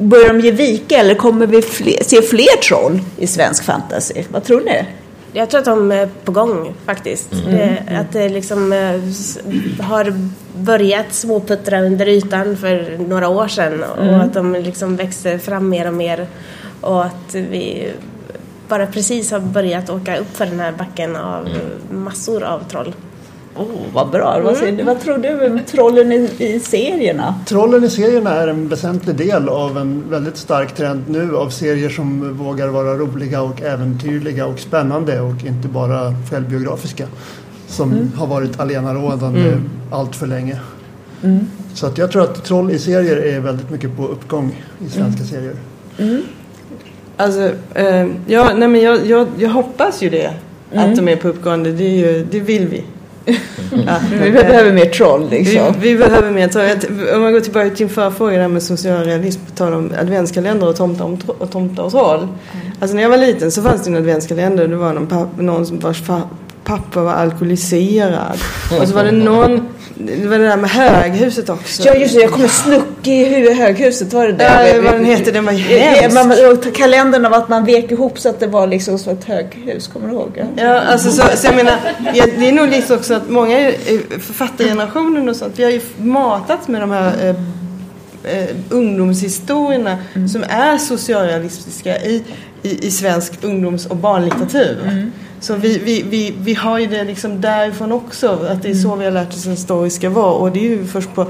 [0.00, 4.22] börjar de ge vika eller kommer vi fler, se fler troll i svensk fantasy?
[4.30, 4.84] Vad tror ni?
[5.32, 7.30] jag tror att de är på gång faktiskt.
[7.30, 10.14] Det, att det liksom eh, har
[10.54, 15.86] börjat småputtra under ytan för några år sedan och att de liksom växer fram mer
[15.86, 16.26] och mer
[16.80, 17.92] och att vi
[18.68, 21.48] bara precis har börjat åka upp för den här backen av
[21.90, 22.94] massor av troll.
[23.60, 24.40] Åh, vad bra.
[24.44, 24.82] Vad, säger du?
[24.82, 27.34] vad tror du om trollen i, i serierna?
[27.46, 31.88] Trollen i serierna är en väsentlig del av en väldigt stark trend nu av serier
[31.88, 37.06] som vågar vara roliga och äventyrliga och spännande och inte bara självbiografiska.
[37.66, 39.52] Som har varit allenarådande
[39.90, 40.60] allt för länge.
[41.74, 45.24] Så att jag tror att troll i serier är väldigt mycket på uppgång i svenska
[45.24, 45.54] serier.
[47.16, 50.30] Alltså, eh, ja, nej men jag, jag, jag hoppas ju det.
[50.74, 51.72] Att de är på uppgående.
[51.72, 52.84] Det, är ju, det vill vi.
[53.86, 55.74] Att, Vi eh, behöver mer troll liksom.
[55.80, 56.64] Vi, vi behöver mer troll.
[57.14, 59.92] Om man går tillbaka till din förra fråga där med social realism, på tal om
[60.00, 62.28] adventskalender och tomtar, och tomtar och troll.
[62.80, 65.66] Alltså när jag var liten så fanns det en adventskalender och det var någon, någon
[65.66, 66.22] som vars fa,
[66.70, 68.38] pappa var alkoholiserad.
[68.80, 71.82] Och så var det någon, det var det där med höghuset också.
[71.86, 74.74] Ja just det, jag kommer snuck i huvudet höghuset, var det det?
[74.74, 76.76] Ja, vad den heter, den var Ja, hemsk.
[76.76, 80.08] Kalendern av att man vek ihop så att det var liksom som ett höghus, kommer
[80.08, 80.44] du ihåg?
[80.56, 81.74] Ja, alltså så, så jag menar,
[82.14, 85.80] ja, det är nog lite också att många i författargenerationen och sånt, vi har ju
[85.98, 87.12] matats med de här
[88.24, 89.98] eh, eh, ungdomshistorierna
[90.32, 92.24] som är socialrealistiska i,
[92.62, 94.78] i, i svensk ungdoms och barnlitteratur.
[95.40, 98.96] Så vi, vi, vi, vi har ju det liksom därifrån också, att det är så
[98.96, 100.32] vi har lärt oss en story ska vara.
[100.32, 101.26] Och det är ju först på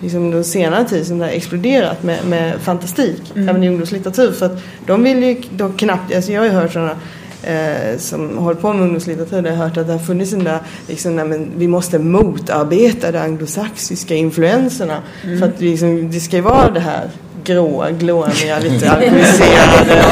[0.00, 4.32] liksom den senare tid som det har exploderat med, med fantastik, även i ungdomslitteratur.
[4.32, 6.96] För att de vill ju då knappt, alltså jag har ju hört sådana
[7.42, 10.58] eh, som håller på med ungdomslitteratur, jag har hört att det har funnits den där,
[10.88, 15.02] liksom, nej, men vi måste motarbeta de anglosaxiska influenserna.
[15.38, 17.10] För att liksom, det ska ju vara det här
[17.44, 20.04] gråa, glåmiga, lite alkoholiserade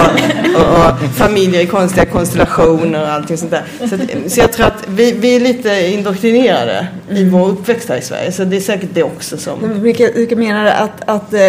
[0.54, 3.64] och, och, och familjer i konstiga konstellationer och allting sånt där.
[3.88, 7.96] Så, att, så jag tror att vi, vi är lite indoktrinerade i vår uppväxt här
[7.96, 8.32] i Sverige.
[8.32, 9.82] Så det är säkert det också som...
[9.82, 11.40] Vilka, vilka menar du att, att eh,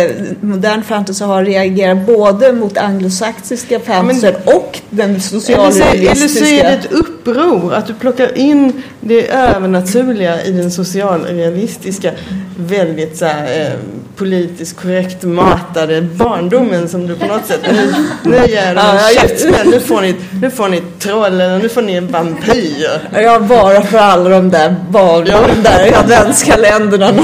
[0.42, 5.92] modern fantasy har reagerat både mot anglosaxiska fantasy och den Eller så, eller så är
[5.92, 6.70] det socialrealistiska?
[6.70, 12.12] ett uppror, att du plockar in det övernaturliga i den socialrealistiska,
[12.58, 13.74] väldigt så här, eh,
[14.20, 19.22] politiskt korrekt matade barndomen som du på något sätt, nu, nu ger de Ja, ja,
[19.22, 22.88] käftsmäll, nu får ni, nu får ni trollen och nu får ni en vampyr.
[23.14, 27.24] Ja, bara för alla de där barn, de där adventskalendrarna.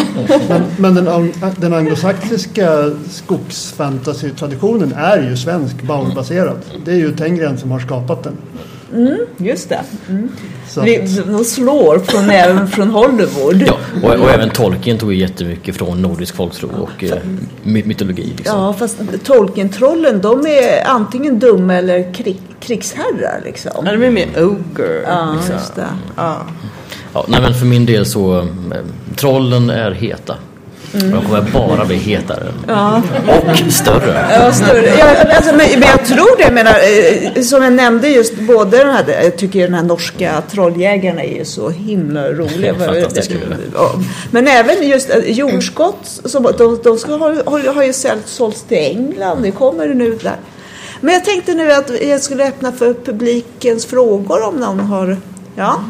[0.49, 6.57] Men, men den, den anglosaxiska skogsfantasy-traditionen är ju svensk, Bauer-baserad.
[6.85, 8.37] Det är ju Tengren som har skapat den.
[9.37, 9.81] Just det.
[10.83, 13.61] Vi, de slår från, även från Hollywood.
[13.67, 17.17] Ja, och, och även Tolkien tog ju jättemycket från nordisk folktro och eh,
[17.63, 18.33] my- mytologi.
[18.37, 18.59] Liksom.
[18.59, 23.71] Ja, fast Tolkien-trollen, de är antingen dumma eller krig, krigsherrar liksom.
[23.85, 25.01] Ja, det blir mer ogre.
[25.07, 25.55] Ja, liksom.
[25.55, 25.87] just det.
[26.15, 26.37] Ja.
[27.13, 28.45] Ja, nej, men för min del så, eh,
[29.15, 30.35] trollen är heta.
[30.95, 32.53] Och de kommer bara bli hetare.
[33.27, 34.27] Och större.
[34.31, 34.97] Ja, större.
[34.99, 36.51] Ja, alltså, men, men jag tror det.
[36.51, 36.75] Menar,
[37.35, 41.37] eh, som jag nämnde just både den här, jag tycker den här norska trolljägarna är
[41.37, 42.75] ju så himla roliga.
[42.75, 43.35] Fantastiska.
[43.73, 43.91] Ja.
[44.31, 48.77] Men även just eh, jordskott, som, de, de ska, har, har, ju sålt, sålts till
[48.77, 49.41] England.
[49.41, 50.37] Det kommer nu där.
[51.01, 55.17] Men jag tänkte nu att jag skulle öppna för publikens frågor om någon har...
[55.55, 55.83] Ja,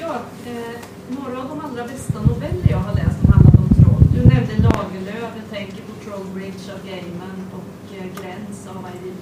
[0.00, 0.14] Ja,
[0.46, 4.04] eh, några av de allra bästa noveller jag har läst har handlat om troll.
[4.14, 9.18] Du nämnde Lagerlöf, jag tänker på Trollbridge av Gaiman och eh, Gräns av Eivind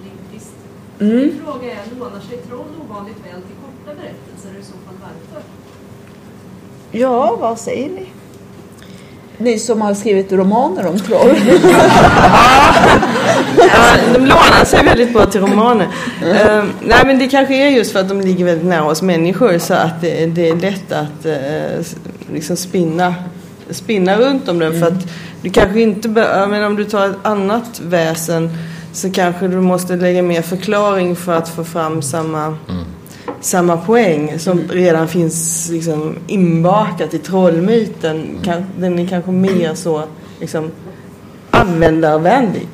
[0.99, 1.35] Lindqvist.
[1.35, 5.43] Min fråga är, lånar sig troll ovanligt väl till korta berättelser i så fall varför?
[6.91, 8.07] ja vad säger ni?
[9.39, 11.37] Ni som har skrivit romaner om troll.
[13.59, 15.89] Ja, de lånar sig väldigt bra till romaner.
[16.25, 19.59] Eh, nej men det kanske är just för att de ligger väldigt nära oss människor
[19.59, 21.97] så att det, det är lätt att s-
[22.33, 23.15] liksom spinna,
[23.71, 24.81] spinna runt om den.
[24.81, 25.09] För att
[25.43, 28.51] du kanske inte, menar, om du tar ett annat väsen
[28.97, 32.57] så kanske du måste lägga mer förklaring för att få fram samma,
[33.41, 38.39] samma poäng som redan finns liksom inbakat i trollmyten.
[38.45, 40.03] Kan- Den är kanske mer så
[40.41, 40.71] liksom,
[41.51, 42.69] användarvänlig.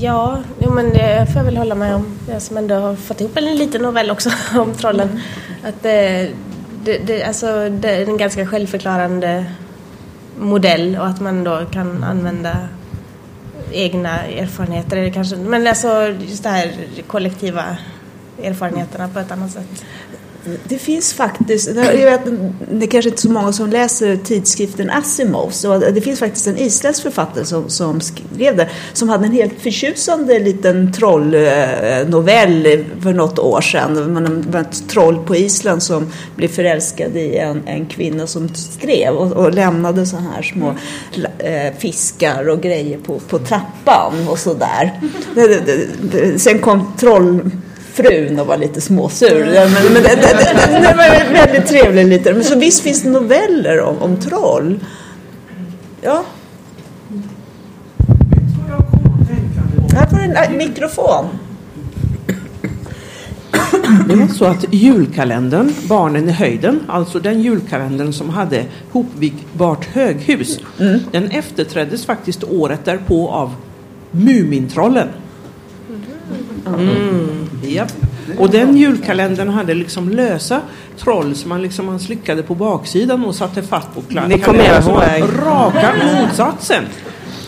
[0.00, 2.06] Ja, jo, men det får jag väl hålla med om.
[2.28, 5.20] Jag som ändå har fått ihop en liten novell också om trollen.
[5.64, 6.28] Att det,
[6.84, 9.44] det, det, alltså, det är en ganska självförklarande
[10.38, 12.68] modell och att man då kan använda
[13.72, 14.96] egna erfarenheter.
[14.96, 16.72] Eller kanske, men alltså just det här
[17.06, 17.64] kollektiva
[18.42, 19.84] erfarenheterna på ett annat sätt.
[20.64, 22.20] Det finns faktiskt, jag vet,
[22.70, 26.58] det är kanske inte så många som läser tidskriften Asimov, så det finns faktiskt en
[26.58, 33.38] isländsk författare som, som skrev det, som hade en helt förtjusande liten trollnovell för något
[33.38, 34.12] år sedan.
[34.12, 39.14] Man var ett troll på Island som blev förälskad i en, en kvinna som skrev
[39.14, 40.74] och, och lämnade så här små
[41.38, 45.00] eh, fiskar och grejer på, på trappan och sådär.
[45.34, 47.50] Det- det- det- det- Sen kom troll
[48.02, 49.44] frun och var lite småsur.
[49.44, 52.34] Men, men det, det, det, var väldigt trevligt lite.
[52.34, 54.80] Men så visst finns det noveller om, om troll.
[56.00, 56.24] Ja,
[59.98, 61.24] här får du en äh, mikrofon.
[64.08, 70.60] Det var så att julkalendern Barnen i höjden, alltså den julkalendern som hade hopvigbart höghus,
[71.12, 73.54] den efterträddes faktiskt året därpå av
[74.10, 75.08] Mumintrollen.
[76.74, 77.48] Mm.
[77.62, 77.92] Japp.
[78.38, 80.60] Och den julkalendern hade liksom lösa
[80.98, 84.58] troll som man liksom man slickade på baksidan och satte fast på kla- Det kommer
[84.64, 85.46] jag kalendern som ihåg.
[85.46, 86.84] Raka motsatsen.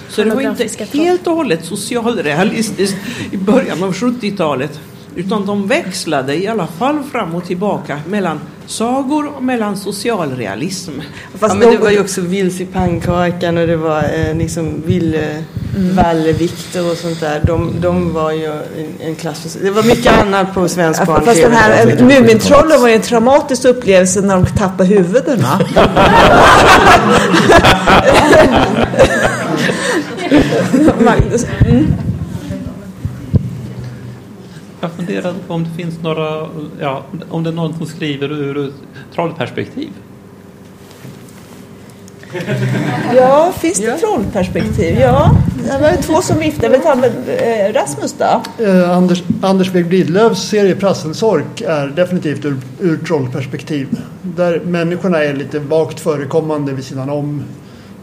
[0.09, 0.69] Så det var inte
[0.99, 2.97] helt och hållet socialrealistiskt
[3.31, 4.81] i början av 70-talet.
[5.21, 10.91] Utan de växlade i alla fall fram och tillbaka mellan sagor och mellan socialrealism.
[11.39, 14.35] Fast ja, men de- det var ju också Vilse i pannkakan och det var eh,
[14.37, 15.45] liksom Ville
[15.77, 15.97] Mm.
[15.97, 17.41] Valle Viktor och sånt där.
[17.47, 18.63] De, de var ju en,
[19.01, 19.63] en klass för sig.
[19.63, 23.01] Det var mycket annat på svensk barn Fast den här eh, Mumintrollen var ju en
[23.01, 25.61] traumatisk upplevelse när de tappade huvudena.
[31.05, 31.47] Magnus.
[31.67, 31.87] Mm.
[35.47, 36.49] På om det finns några,
[36.81, 38.75] ja, om det är någon som skriver ur ett
[39.15, 39.91] trollperspektiv.
[43.15, 44.99] Ja, finns det trollperspektiv?
[45.01, 46.77] Ja, det var ju två som viftade.
[46.77, 48.65] Vi tar med eh, Rasmus då.
[48.65, 53.89] Eh, Anders, Anders Beg Blidlövs serie Prasselsork är definitivt ur, ur trollperspektiv.
[54.23, 57.43] Där människorna är lite vagt förekommande vid sidan om.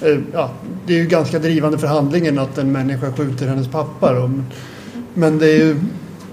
[0.02, 0.50] Eh, ja,
[0.86, 4.14] det är ju ganska drivande för handlingen att en människa skjuter hennes pappa.
[4.14, 4.32] Då.
[5.14, 5.76] Men det är ju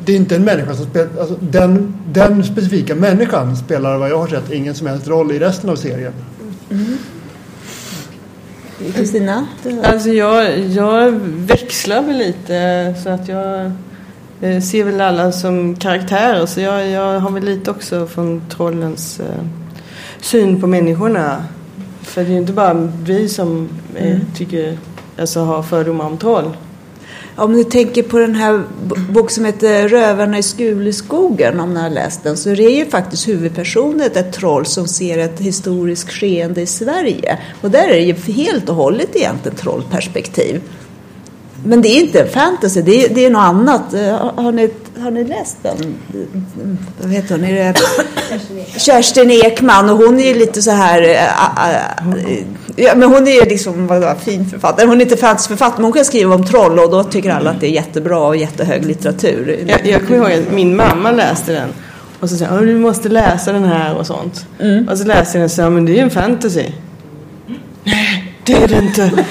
[0.04, 1.20] det är inte en människa som spelar...
[1.20, 5.38] Alltså den, den specifika människan spelar vad jag har sett ingen som helst roll i
[5.38, 6.12] resten av serien.
[8.94, 9.46] Kristina?
[9.62, 13.70] du- Alltså jag, jag växlar väl lite så att jag
[14.40, 16.46] eh, ser väl alla som karaktärer.
[16.46, 19.44] Så jag, jag har väl lite också från trollens eh,
[20.20, 21.44] syn på människorna.
[22.02, 24.78] För det är ju inte bara vi som eh, tycker,
[25.18, 26.50] alltså har fördomar om troll.
[27.36, 28.62] Om ni tänker på den här
[29.10, 32.86] bok som heter Rövarna i Skuleskogen, om ni har läst den, så är det ju
[32.86, 37.38] faktiskt huvudpersonen ett troll som ser ett historiskt skeende i Sverige.
[37.60, 40.60] Och där är det ju helt och hållet egentligen trollperspektiv.
[41.66, 43.94] Men det är inte en fantasy, det är, det är något annat.
[43.94, 45.76] Eh, Har, har, ni, har ni läst den?
[45.76, 47.44] Mm, Vad heter hon?
[47.44, 47.74] Är det
[48.80, 51.02] Kerstin Ekman och hon är ju lite så här...
[51.02, 51.76] äh,
[52.76, 54.86] ja, men hon är ju liksom vadå, fin författare.
[54.86, 57.60] Hon är inte fantasyförfattare men hon kan skriva om troll och då tycker alla att
[57.60, 59.64] det är jättebra och jättehög litteratur.
[59.68, 61.68] Jag, jag kommer ihåg att min mamma läste den.
[62.20, 64.46] Och så sa hon, du måste läsa den här och sånt.
[64.90, 66.64] Och så läste jag den och sa, men det är ju en fantasy.
[67.84, 69.10] Nej, det är det inte.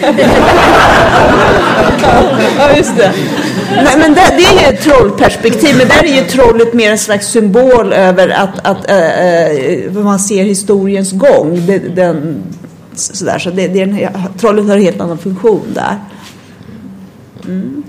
[2.57, 3.13] Ja, just det.
[3.75, 6.97] Nej, men det, det är ju ett trollperspektiv, men där är ju trollet mer en
[6.97, 11.65] slags symbol över att, att äh, äh, man ser historiens gång.
[11.67, 12.43] Det, den,
[12.93, 15.95] sådär, så det, det är en, trollet har en helt annan funktion där.
[17.45, 17.83] Mm.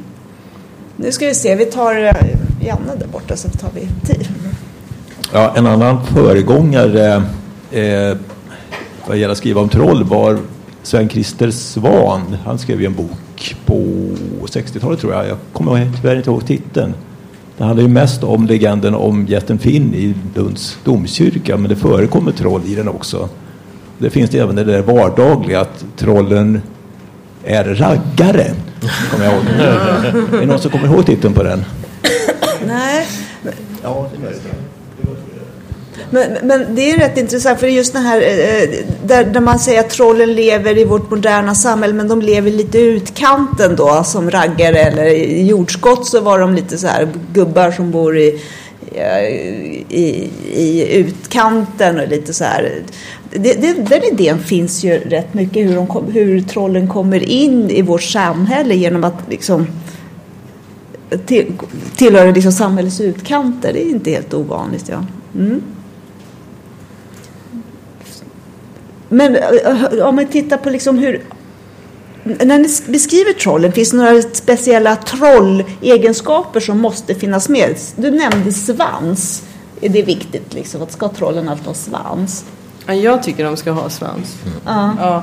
[0.96, 2.14] Nu ska vi se, vi tar äh,
[2.66, 4.28] Janne där borta så tar vi tid.
[5.32, 7.22] Ja, en annan föregångare
[7.70, 8.16] eh,
[9.06, 10.38] vad gäller att skriva om troll var
[10.84, 12.36] Sven-Christer Svan.
[12.44, 13.74] Han skrev ju en bok på
[14.46, 15.28] 60-talet tror jag.
[15.28, 16.94] Jag kommer tyvärr inte ihåg titeln.
[17.56, 22.32] Det handlar ju mest om legenden om jätten Finn i Lunds domkyrka men det förekommer
[22.32, 23.28] troll i den också.
[23.98, 26.62] Det finns det även det där vardagliga att trollen
[27.44, 28.54] är raggare.
[29.10, 29.44] Kommer jag ihåg.
[30.32, 31.64] Är det någon som kommer ihåg titeln på den?
[32.66, 33.06] Nej,
[33.84, 34.43] Ja, det är möjligt.
[36.14, 38.68] Men, men det är rätt intressant för just det här eh, eh,
[39.06, 42.78] där, där man säger att trollen lever i vårt moderna samhälle men de lever lite
[42.78, 47.70] i utkanten då som raggare eller i jordskott så var de lite så här gubbar
[47.70, 48.40] som bor i,
[48.94, 49.24] eh,
[49.88, 52.72] i, i utkanten och lite så här.
[53.30, 57.70] Det, det, den idén finns ju rätt mycket hur, de kom, hur trollen kommer in
[57.70, 59.66] i vårt samhälle genom att liksom
[61.26, 61.52] till,
[61.96, 63.72] tillhöra liksom samhällets utkanter.
[63.72, 64.88] Det är inte helt ovanligt.
[64.88, 65.04] Ja.
[65.34, 65.62] Mm.
[69.08, 71.22] Men eh, om man tittar på liksom hur...
[72.24, 77.76] När ni beskriver trollen, finns det några speciella trollegenskaper som måste finnas med?
[77.96, 79.42] Du nämnde svans.
[79.80, 80.82] Är det viktigt liksom?
[80.82, 82.44] Att ska trollen alltid ha svans?
[82.86, 84.36] Ja, jag tycker de ska ha svans.
[84.64, 84.94] Ja.
[84.98, 85.22] Ja.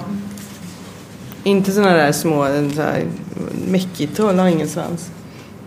[1.43, 3.03] Inte sådana där små, så här,
[3.67, 5.09] Mäckig-troll har ingen svans.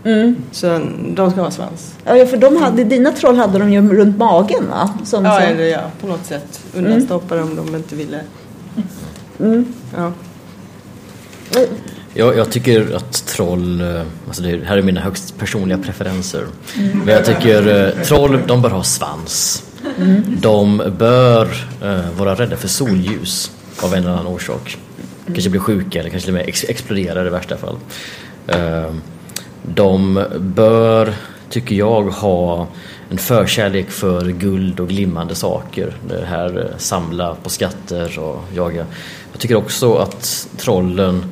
[0.04, 0.36] Mm.
[0.52, 0.80] Så
[1.14, 1.94] de ska ha svans.
[2.04, 4.90] Ja, för de hade, dina troll hade de ju runt magen va?
[5.04, 6.60] Som, Ja, eller ja, på något sätt.
[6.74, 8.20] Undanstoppa dem om de inte ville.
[9.40, 9.66] mm.
[9.96, 10.12] Ja.
[12.14, 16.44] Jag, jag tycker att troll, eh, alltså det här är mina högst personliga preferenser.
[17.04, 19.62] Men jag tycker eh, troll, de bör ha svans.
[20.40, 21.48] De bör
[21.82, 23.50] eh, vara rädda för solljus
[23.82, 24.78] av en eller annan orsak.
[25.26, 27.76] Kanske bli sjuka eller kanske till och med ex- explodera i värsta fall.
[28.46, 28.94] Eh,
[29.66, 31.14] de bör
[31.48, 32.66] tycker jag, ha
[33.10, 35.96] en förkärlek för guld och glimmande saker.
[36.08, 38.86] Det här eh, samla på skatter och jaga.
[39.32, 41.24] Jag tycker också att trollen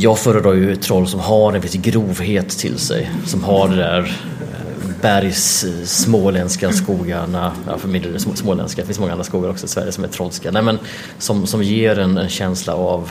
[0.00, 3.10] jag föredrar ju troll som har en viss grovhet till sig.
[3.26, 3.98] Som har det där
[4.40, 7.52] eh, bergs eh, småländska skogarna.
[7.66, 10.08] Ja, för mindre del småländska, det finns många andra skogar också i Sverige som är
[10.08, 10.50] trollska.
[10.50, 10.78] Nej, men
[11.18, 13.10] som, som ger en, en känsla av,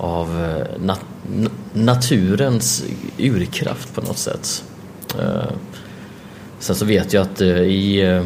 [0.00, 1.00] av eh, nat,
[1.72, 2.84] naturens
[3.18, 4.64] urkraft på något sätt.
[5.18, 5.52] Eh,
[6.58, 8.24] Sen så vet jag att eh, i eh,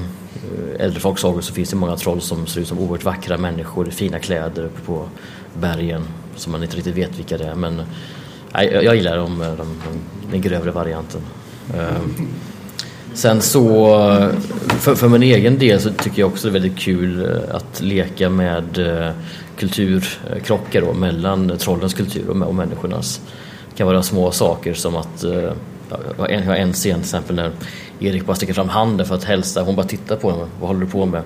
[0.79, 3.91] äldre folksagor så finns det många troll som ser ut som oerhört vackra människor i
[3.91, 5.09] fina kläder uppe på
[5.61, 6.03] bergen
[6.37, 7.55] som man inte riktigt vet vilka det är.
[7.55, 7.85] Men eh,
[8.63, 9.77] jag, jag gillar de, de, de,
[10.31, 11.21] den grövre varianten.
[11.75, 12.01] Eh,
[13.15, 13.97] Sen så
[14.67, 17.81] för, för min egen del så tycker jag också det är väldigt kul eh, att
[17.81, 19.11] leka med eh,
[19.59, 23.21] kulturkrockar då, mellan trollens kultur och, och människornas.
[23.71, 25.53] Det kan vara små saker som att eh,
[25.91, 27.51] jag har en, en scen till exempel när
[28.01, 29.63] Erik bara sticker fram handen för att hälsa.
[29.63, 30.49] Hon bara tittar på honom.
[30.61, 31.23] Vad håller du på med?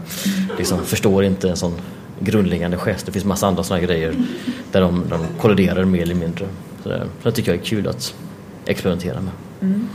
[0.59, 1.73] Liksom, förstår inte en sån
[2.21, 3.07] grundläggande gest.
[3.07, 4.15] Det finns massa andra såna grejer
[4.73, 6.47] där de, de kolliderar mer eller mindre.
[6.83, 8.15] Så det, så det tycker jag är kul att
[8.67, 9.33] experimentera med.
[9.61, 9.89] Mm.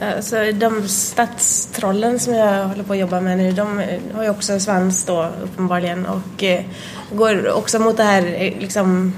[0.00, 3.82] Alltså, de stadstrollen som jag håller på att jobba med nu, de
[4.14, 6.64] har ju också svans då uppenbarligen och eh,
[7.12, 9.12] går också mot det här eh, liksom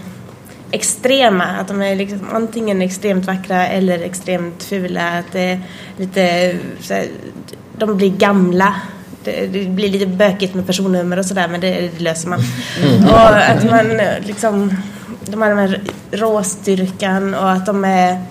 [0.71, 5.61] extrema, att de är liksom antingen extremt vackra eller extremt fula, att det är
[5.97, 7.07] lite så här,
[7.79, 8.75] de blir gamla.
[9.25, 12.41] Det, det blir lite bökigt med personnummer och sådär men det, det löser man.
[13.09, 14.77] Och att man eh, liksom,
[15.25, 15.81] de har den här
[16.11, 18.23] råstyrkan och att de är,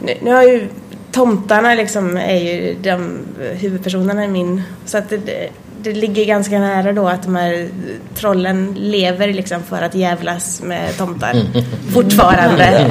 [0.00, 0.68] nu, nu har ju
[1.16, 3.18] tomtarna liksom är ju de
[3.54, 5.50] huvudpersonerna i min, så att det,
[5.82, 7.68] det, ligger ganska nära då att de här
[8.14, 11.34] trollen lever liksom för att jävlas med tomtar
[11.92, 12.90] fortfarande.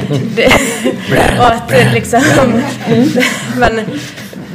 [1.38, 2.22] Och att det liksom,
[3.56, 3.80] men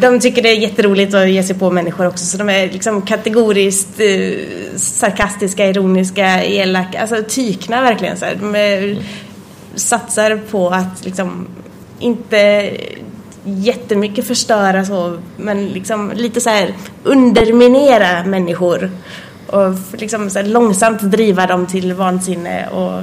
[0.02, 3.02] de tycker det är jätteroligt att ge sig på människor också så de är liksom
[3.02, 4.32] kategoriskt eh,
[4.76, 8.36] sarkastiska, ironiska, elaka, alltså tykna verkligen så här.
[8.36, 8.98] De är,
[9.76, 11.48] satsar på att liksom
[12.00, 12.72] inte
[13.44, 16.74] jättemycket förstöra så men liksom lite så här
[17.04, 18.92] underminera människor
[19.48, 23.02] och liksom så här långsamt driva dem till vansinne och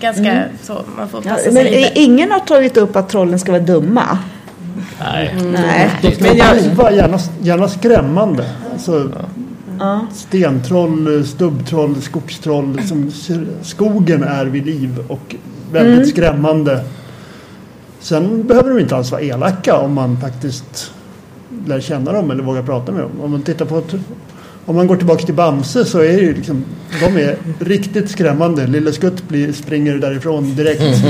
[0.00, 0.48] ganska Mm.
[0.62, 2.00] så man får Ja, passa men sig lite.
[2.00, 4.18] ingen har tagit upp att trollen ska vara dumma.
[5.00, 5.34] Nej.
[5.52, 5.90] Nej.
[6.02, 8.50] De ska Men jag- vara gärna, gärna skrämmande.
[8.72, 9.10] Alltså,
[9.78, 10.06] Ja.
[10.14, 12.80] Stentroll, stubbtroll, skogstroll.
[12.88, 13.12] Som
[13.62, 15.34] skogen är vid liv och
[15.72, 16.06] väldigt Mm.
[16.06, 16.84] skrämmande.
[18.06, 20.92] Sen behöver de inte alls vara elaka om man faktiskt
[21.66, 23.10] lär känna dem eller vågar prata med dem.
[23.22, 23.94] Om man tittar på ett,
[24.66, 26.64] om man går tillbaka till Bamse så är det ju liksom,
[27.00, 28.66] de är riktigt skrämmande.
[28.66, 30.82] Lille Skutt blir, springer därifrån direkt.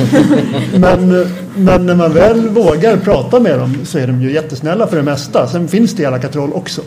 [0.79, 1.27] Men,
[1.57, 5.03] men när man väl vågar prata med dem så är de ju jättesnälla för det
[5.03, 5.49] mesta.
[5.49, 6.83] Sen finns det elaka troll också.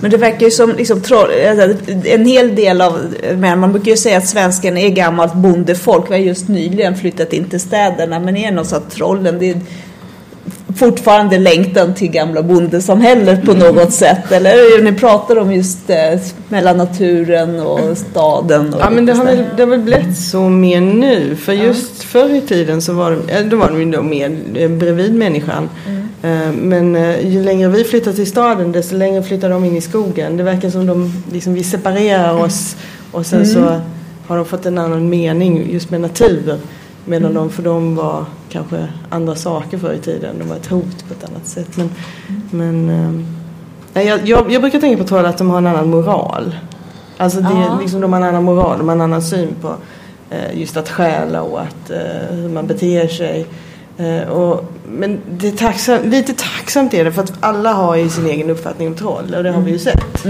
[0.00, 3.90] Men det verkar ju som liksom, troll, alltså, en hel del av, men man brukar
[3.90, 6.10] ju säga att svensken är gammalt bondefolk.
[6.10, 8.20] Vi har just nyligen flyttat in till städerna.
[8.20, 9.60] Men är något så att trollen, det är
[10.76, 14.32] fortfarande längtan till gamla bondesamhället på något sätt?
[14.32, 15.96] Eller det ni pratar om just eh,
[16.48, 18.74] mellan naturen och staden?
[18.74, 21.36] Och Ja men det har, väl, det har väl blivit så mer nu.
[21.36, 24.38] För just förr i tiden så var de, eh, då var de ju då mer
[24.54, 25.68] eh, bredvid människan.
[26.22, 30.36] Eh, Men ju längre vi flyttar till staden desto längre flyttar de in i skogen.
[30.36, 32.76] Det verkar som de, liksom, vi separerar oss
[33.12, 33.80] och sen så
[34.26, 36.58] har de fått en annan mening just med natur.
[37.08, 40.38] Medan de för dem var kanske andra saker förr i tiden.
[40.38, 41.76] De var ett hot på ett annat sätt.
[41.76, 41.90] Men,
[42.50, 42.86] men
[43.94, 46.54] nej, jag, jag, jag brukar tänka på troll att de har en annan moral.
[47.16, 47.78] Alltså det, Ja.
[47.80, 49.74] liksom, de har en annan moral, de har en annan syn på
[50.30, 53.46] eh, just att stjäla och att, eh, hur man beter sig.
[53.98, 58.08] Eh, och, men det är tacksam, lite tacksamt är det för att alla har ju
[58.08, 60.26] sin egen uppfattning om troll och det har vi ju sett.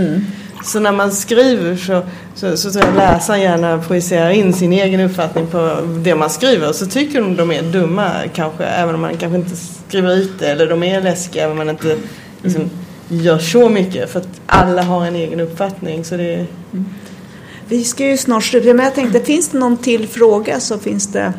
[0.66, 2.02] Så när man skriver så,
[2.34, 6.72] så, så tror jag läsaren gärna projicerar in sin egen uppfattning på det man skriver.
[6.72, 9.56] Så tycker de de är dumma kanske, även om man kanske inte
[9.88, 10.46] skriver ut det.
[10.46, 11.96] Eller de är läskiga, även om man inte
[12.42, 12.70] liksom,
[13.08, 14.10] gör så mycket.
[14.10, 16.04] För att alla har en egen uppfattning.
[16.04, 16.46] Så det,
[17.68, 21.06] Vi ska ju snart sluta, men jag tänkte, finns det någon till fråga så finns
[21.06, 21.32] det...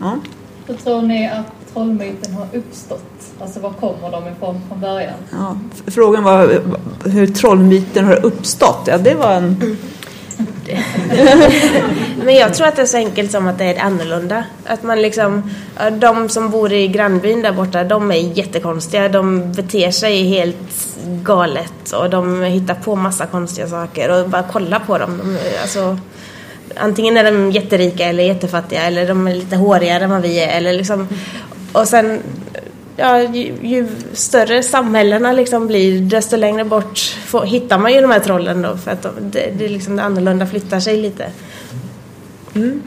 [0.00, 0.18] Ja.
[0.66, 3.19] Hur tror ni att trollmyten har uppstått?
[3.42, 5.14] Alltså var kommer de ifrån från början?
[5.30, 6.60] Ja, frågan var eh,
[7.04, 8.80] hur trollmyten har uppstått.
[8.86, 9.76] Ja, det var en...
[12.24, 14.44] Men jag tror att det är så enkelt som att det är annorlunda.
[14.66, 15.50] Att man liksom,
[15.92, 19.08] de som bor i grannbyn där borta, de är jättekonstiga.
[19.08, 24.80] De beter sig helt galet och de hittar på massa konstiga saker och bara kolla
[24.80, 25.18] på dem.
[25.18, 25.98] De, alltså,
[26.76, 30.56] antingen är de jätterika eller jättefattiga eller de är lite hårigare än vad vi är
[30.56, 31.08] eller liksom
[31.72, 32.22] och sen
[33.00, 38.10] ja, ju, ju större samhällena liksom blir desto längre bort får, hittar man ju de
[38.10, 41.26] här trollen då för att de, det, det, är liksom det annorlunda flyttar sig lite.
[42.54, 42.82] Mm.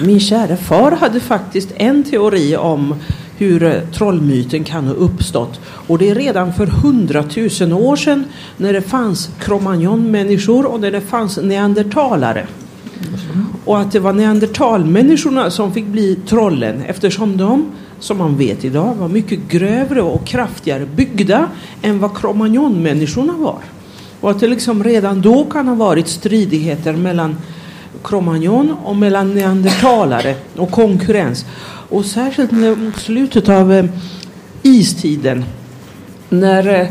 [0.00, 2.94] Min kära far hade faktiskt en teori om
[3.36, 5.60] hur eh, trollmyten kan ha uppstått.
[5.64, 8.24] Och det är redan för hundratusen år sedan
[8.56, 12.46] när det fanns kromagnon-människor och när det fanns neandertalare.
[13.68, 17.66] Och att det var neandertalmänniskorna som fick bli trollen eftersom de,
[18.00, 21.48] som man vet idag, var mycket grövre och kraftigare byggda
[21.82, 23.58] än vad kromagnonmänniskorna var.
[24.20, 27.36] Och att det liksom redan då kan ha varit stridigheter mellan
[28.04, 31.46] kromagnon och mellan neandertalare och konkurrens.
[31.88, 33.84] Och särskilt mot slutet av eh,
[34.62, 35.44] istiden
[36.28, 36.88] när eh,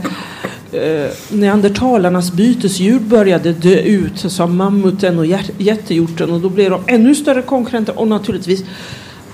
[0.72, 5.26] eh, eh, neandertalarnas bytesdjur började dö ut som mammuten och
[5.58, 8.64] jättehjorten och då blev de ännu större konkurrenter och naturligtvis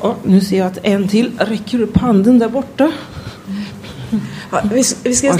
[0.02, 2.92] ja, nu ser jag att en till räcker upp handen där borta.
[4.52, 5.34] Ja, vi, vi ska,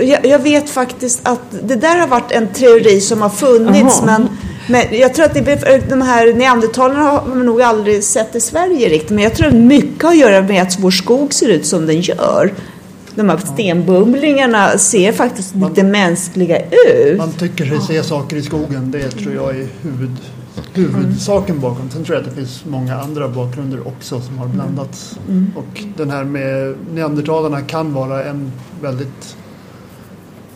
[0.00, 4.06] jag, jag, vet faktiskt att det där har varit en teori som har funnits Aha.
[4.06, 4.28] men
[4.66, 8.88] men jag tror att det, de här neandertalarna har man nog aldrig sett i Sverige
[8.88, 9.10] riktigt.
[9.10, 11.86] Men jag tror att mycket har att göra med att vår skog ser ut som
[11.86, 12.52] den gör.
[13.14, 17.18] De här stenbumlingarna ser faktiskt man, lite mänskliga ut.
[17.18, 18.90] Man tycker sig se saker i skogen.
[18.90, 20.16] Det tror jag är huvud,
[20.74, 21.90] huvudsaken bakom.
[21.90, 25.18] Sen tror jag att det finns många andra bakgrunder också som har blandats.
[25.28, 25.52] Mm.
[25.56, 28.52] Och den här med neandertalarna kan vara en
[28.82, 29.36] väldigt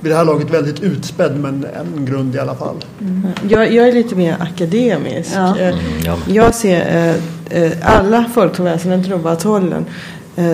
[0.01, 2.77] vid det här laget väldigt utspädd men en grund i alla fall.
[3.01, 3.27] Mm.
[3.49, 5.31] Jag, jag, är lite mer akademisk.
[5.35, 5.59] Ja.
[5.59, 6.19] Eh, mm, ja.
[6.27, 7.11] Jag ser
[7.51, 9.83] eh, eh alla bara trollen, eh,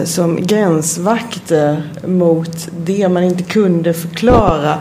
[0.05, 4.78] som gränsvakter mot det man inte kunde förklara.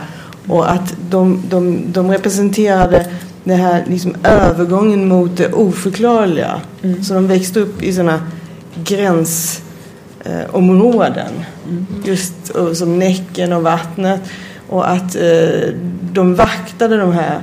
[0.48, 3.06] Och att de, de, de representerade
[3.44, 6.60] den här liksom övergången mot det oförklarliga.
[6.82, 7.04] Mm.
[7.04, 8.20] Så de växte upp i sådana
[8.84, 11.32] gränsområden.
[11.68, 11.86] Mm.
[12.04, 14.20] Just och, som Näcken och vattnet.
[14.68, 15.68] Och att eh,
[16.12, 17.42] de vaktade de här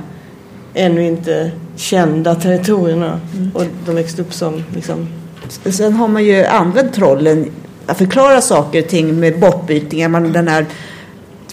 [0.74, 3.20] ännu inte kända territorierna.
[3.36, 3.50] Mm.
[3.54, 5.08] Och de växte upp som liksom...
[5.50, 7.50] Sen har man ju använt trollen
[7.86, 10.08] att förklara saker och ting med bortbytningar.
[10.08, 10.66] Man, den här,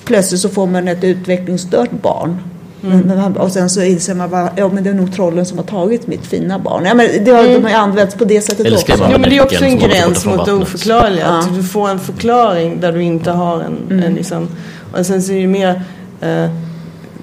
[0.05, 2.37] plötsligt så får man ett utvecklingsstört barn.
[2.83, 3.37] Mm.
[3.37, 6.07] och sen så inser man bara, ja men det är nog trollen som har tagit
[6.07, 6.85] mitt fina barn.
[6.85, 7.53] Ja, men det har, mm.
[7.53, 9.09] De har ju använts på det sättet också.
[9.11, 11.25] Jo, men det är också en gräns mot det oförklarliga.
[11.25, 11.39] Ja.
[11.39, 14.03] Att du får en förklaring där du inte har en, mm.
[14.03, 14.47] en liksom,
[14.93, 15.81] och sen så är det mer
[16.21, 16.49] eh,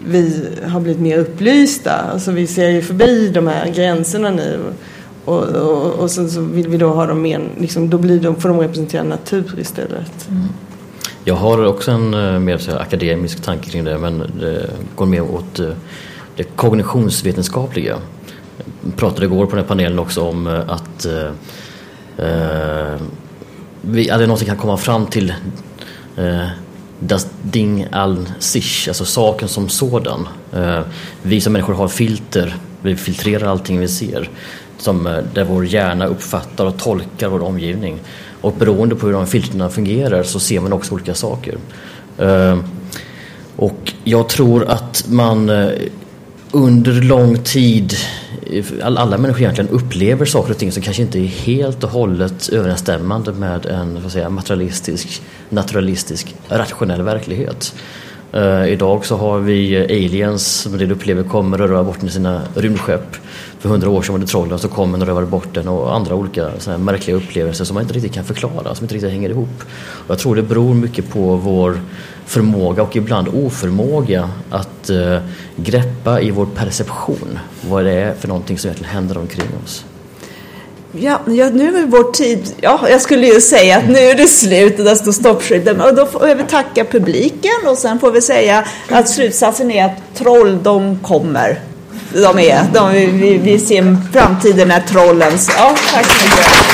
[0.07, 1.93] vi har blivit mer upplysta.
[2.12, 4.61] Alltså vi ser ju förbi de här gränserna nu.
[5.25, 8.37] Och, och, och sen så vill vi då ha dem mer, liksom, då blir de,
[8.37, 10.29] får de representera natur istället.
[10.31, 10.49] Mm.
[11.25, 15.07] Jag har också en eh, mer så här, akademisk tanke kring det men det går
[15.07, 15.68] mer åt eh,
[16.37, 17.99] det kognitionsvetenskapliga.
[18.85, 21.07] Jag pratade igår på den här panelen också om eh, att
[22.18, 22.97] eh,
[23.81, 25.35] vi aldrig någonsin kan komma fram till
[26.16, 26.47] eh,
[27.01, 30.29] das Ding al sich, alltså saken som sådan.
[30.53, 30.81] Eh,
[31.22, 34.31] vi som människor har filter, vi filtrerar allting vi ser.
[34.85, 37.99] Som, eh, där vår hjärna uppfattar och tolkar vår omgivning.
[38.41, 41.55] Och beroende på hur de filtrerna fungerar så ser man också olika saker.
[42.18, 42.62] Ehm,
[43.57, 45.68] och jag tror att man eh,
[46.53, 47.95] under lång tid,
[48.51, 52.49] eh, alla människor egentligen upplever saker och ting som kanske inte är helt och hållet
[52.49, 57.74] överensstämmande med en vad säga, materialistisk, naturalistisk, rationell verklighet.
[58.37, 62.43] Uh, idag så har vi aliens som det upplever kommer och röra bort med sina
[62.55, 63.16] rymdskepp.
[63.65, 66.15] För hundra år sedan var det trollen som kom och rövade bort den och andra
[66.15, 69.62] olika såna märkliga upplevelser som man inte riktigt kan förklara, som inte riktigt hänger ihop.
[69.77, 71.81] Och jag tror det beror mycket på vår
[72.27, 75.19] förmåga och ibland oförmåga att eh,
[75.57, 77.39] greppa i vår perception
[77.69, 79.85] vad det är för någonting som egentligen händer omkring oss.
[80.93, 82.55] Ja, ja, nu är vår tid...
[82.61, 85.81] Ja, jag skulle ju säga att nu är det slut och där står stoppskylten.
[85.81, 90.15] Och då får vi tacka publiken och sen får vi säga att slutsatsen är att
[90.15, 91.61] troll, de kommer.
[92.15, 95.51] De är, de, vi, vi ser framtiden är trollens.
[95.57, 96.65] Ja, tack så mycket.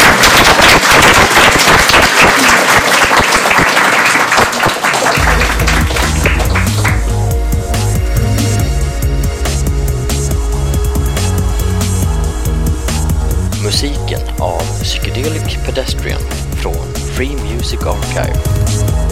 [13.65, 16.21] musiken av Psychedelic Pedestrian
[16.63, 19.10] från Free Music Archive.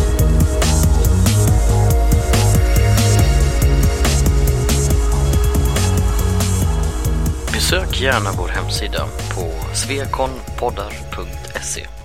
[8.01, 11.97] Gärna vår hemsida på svekonpoddar.se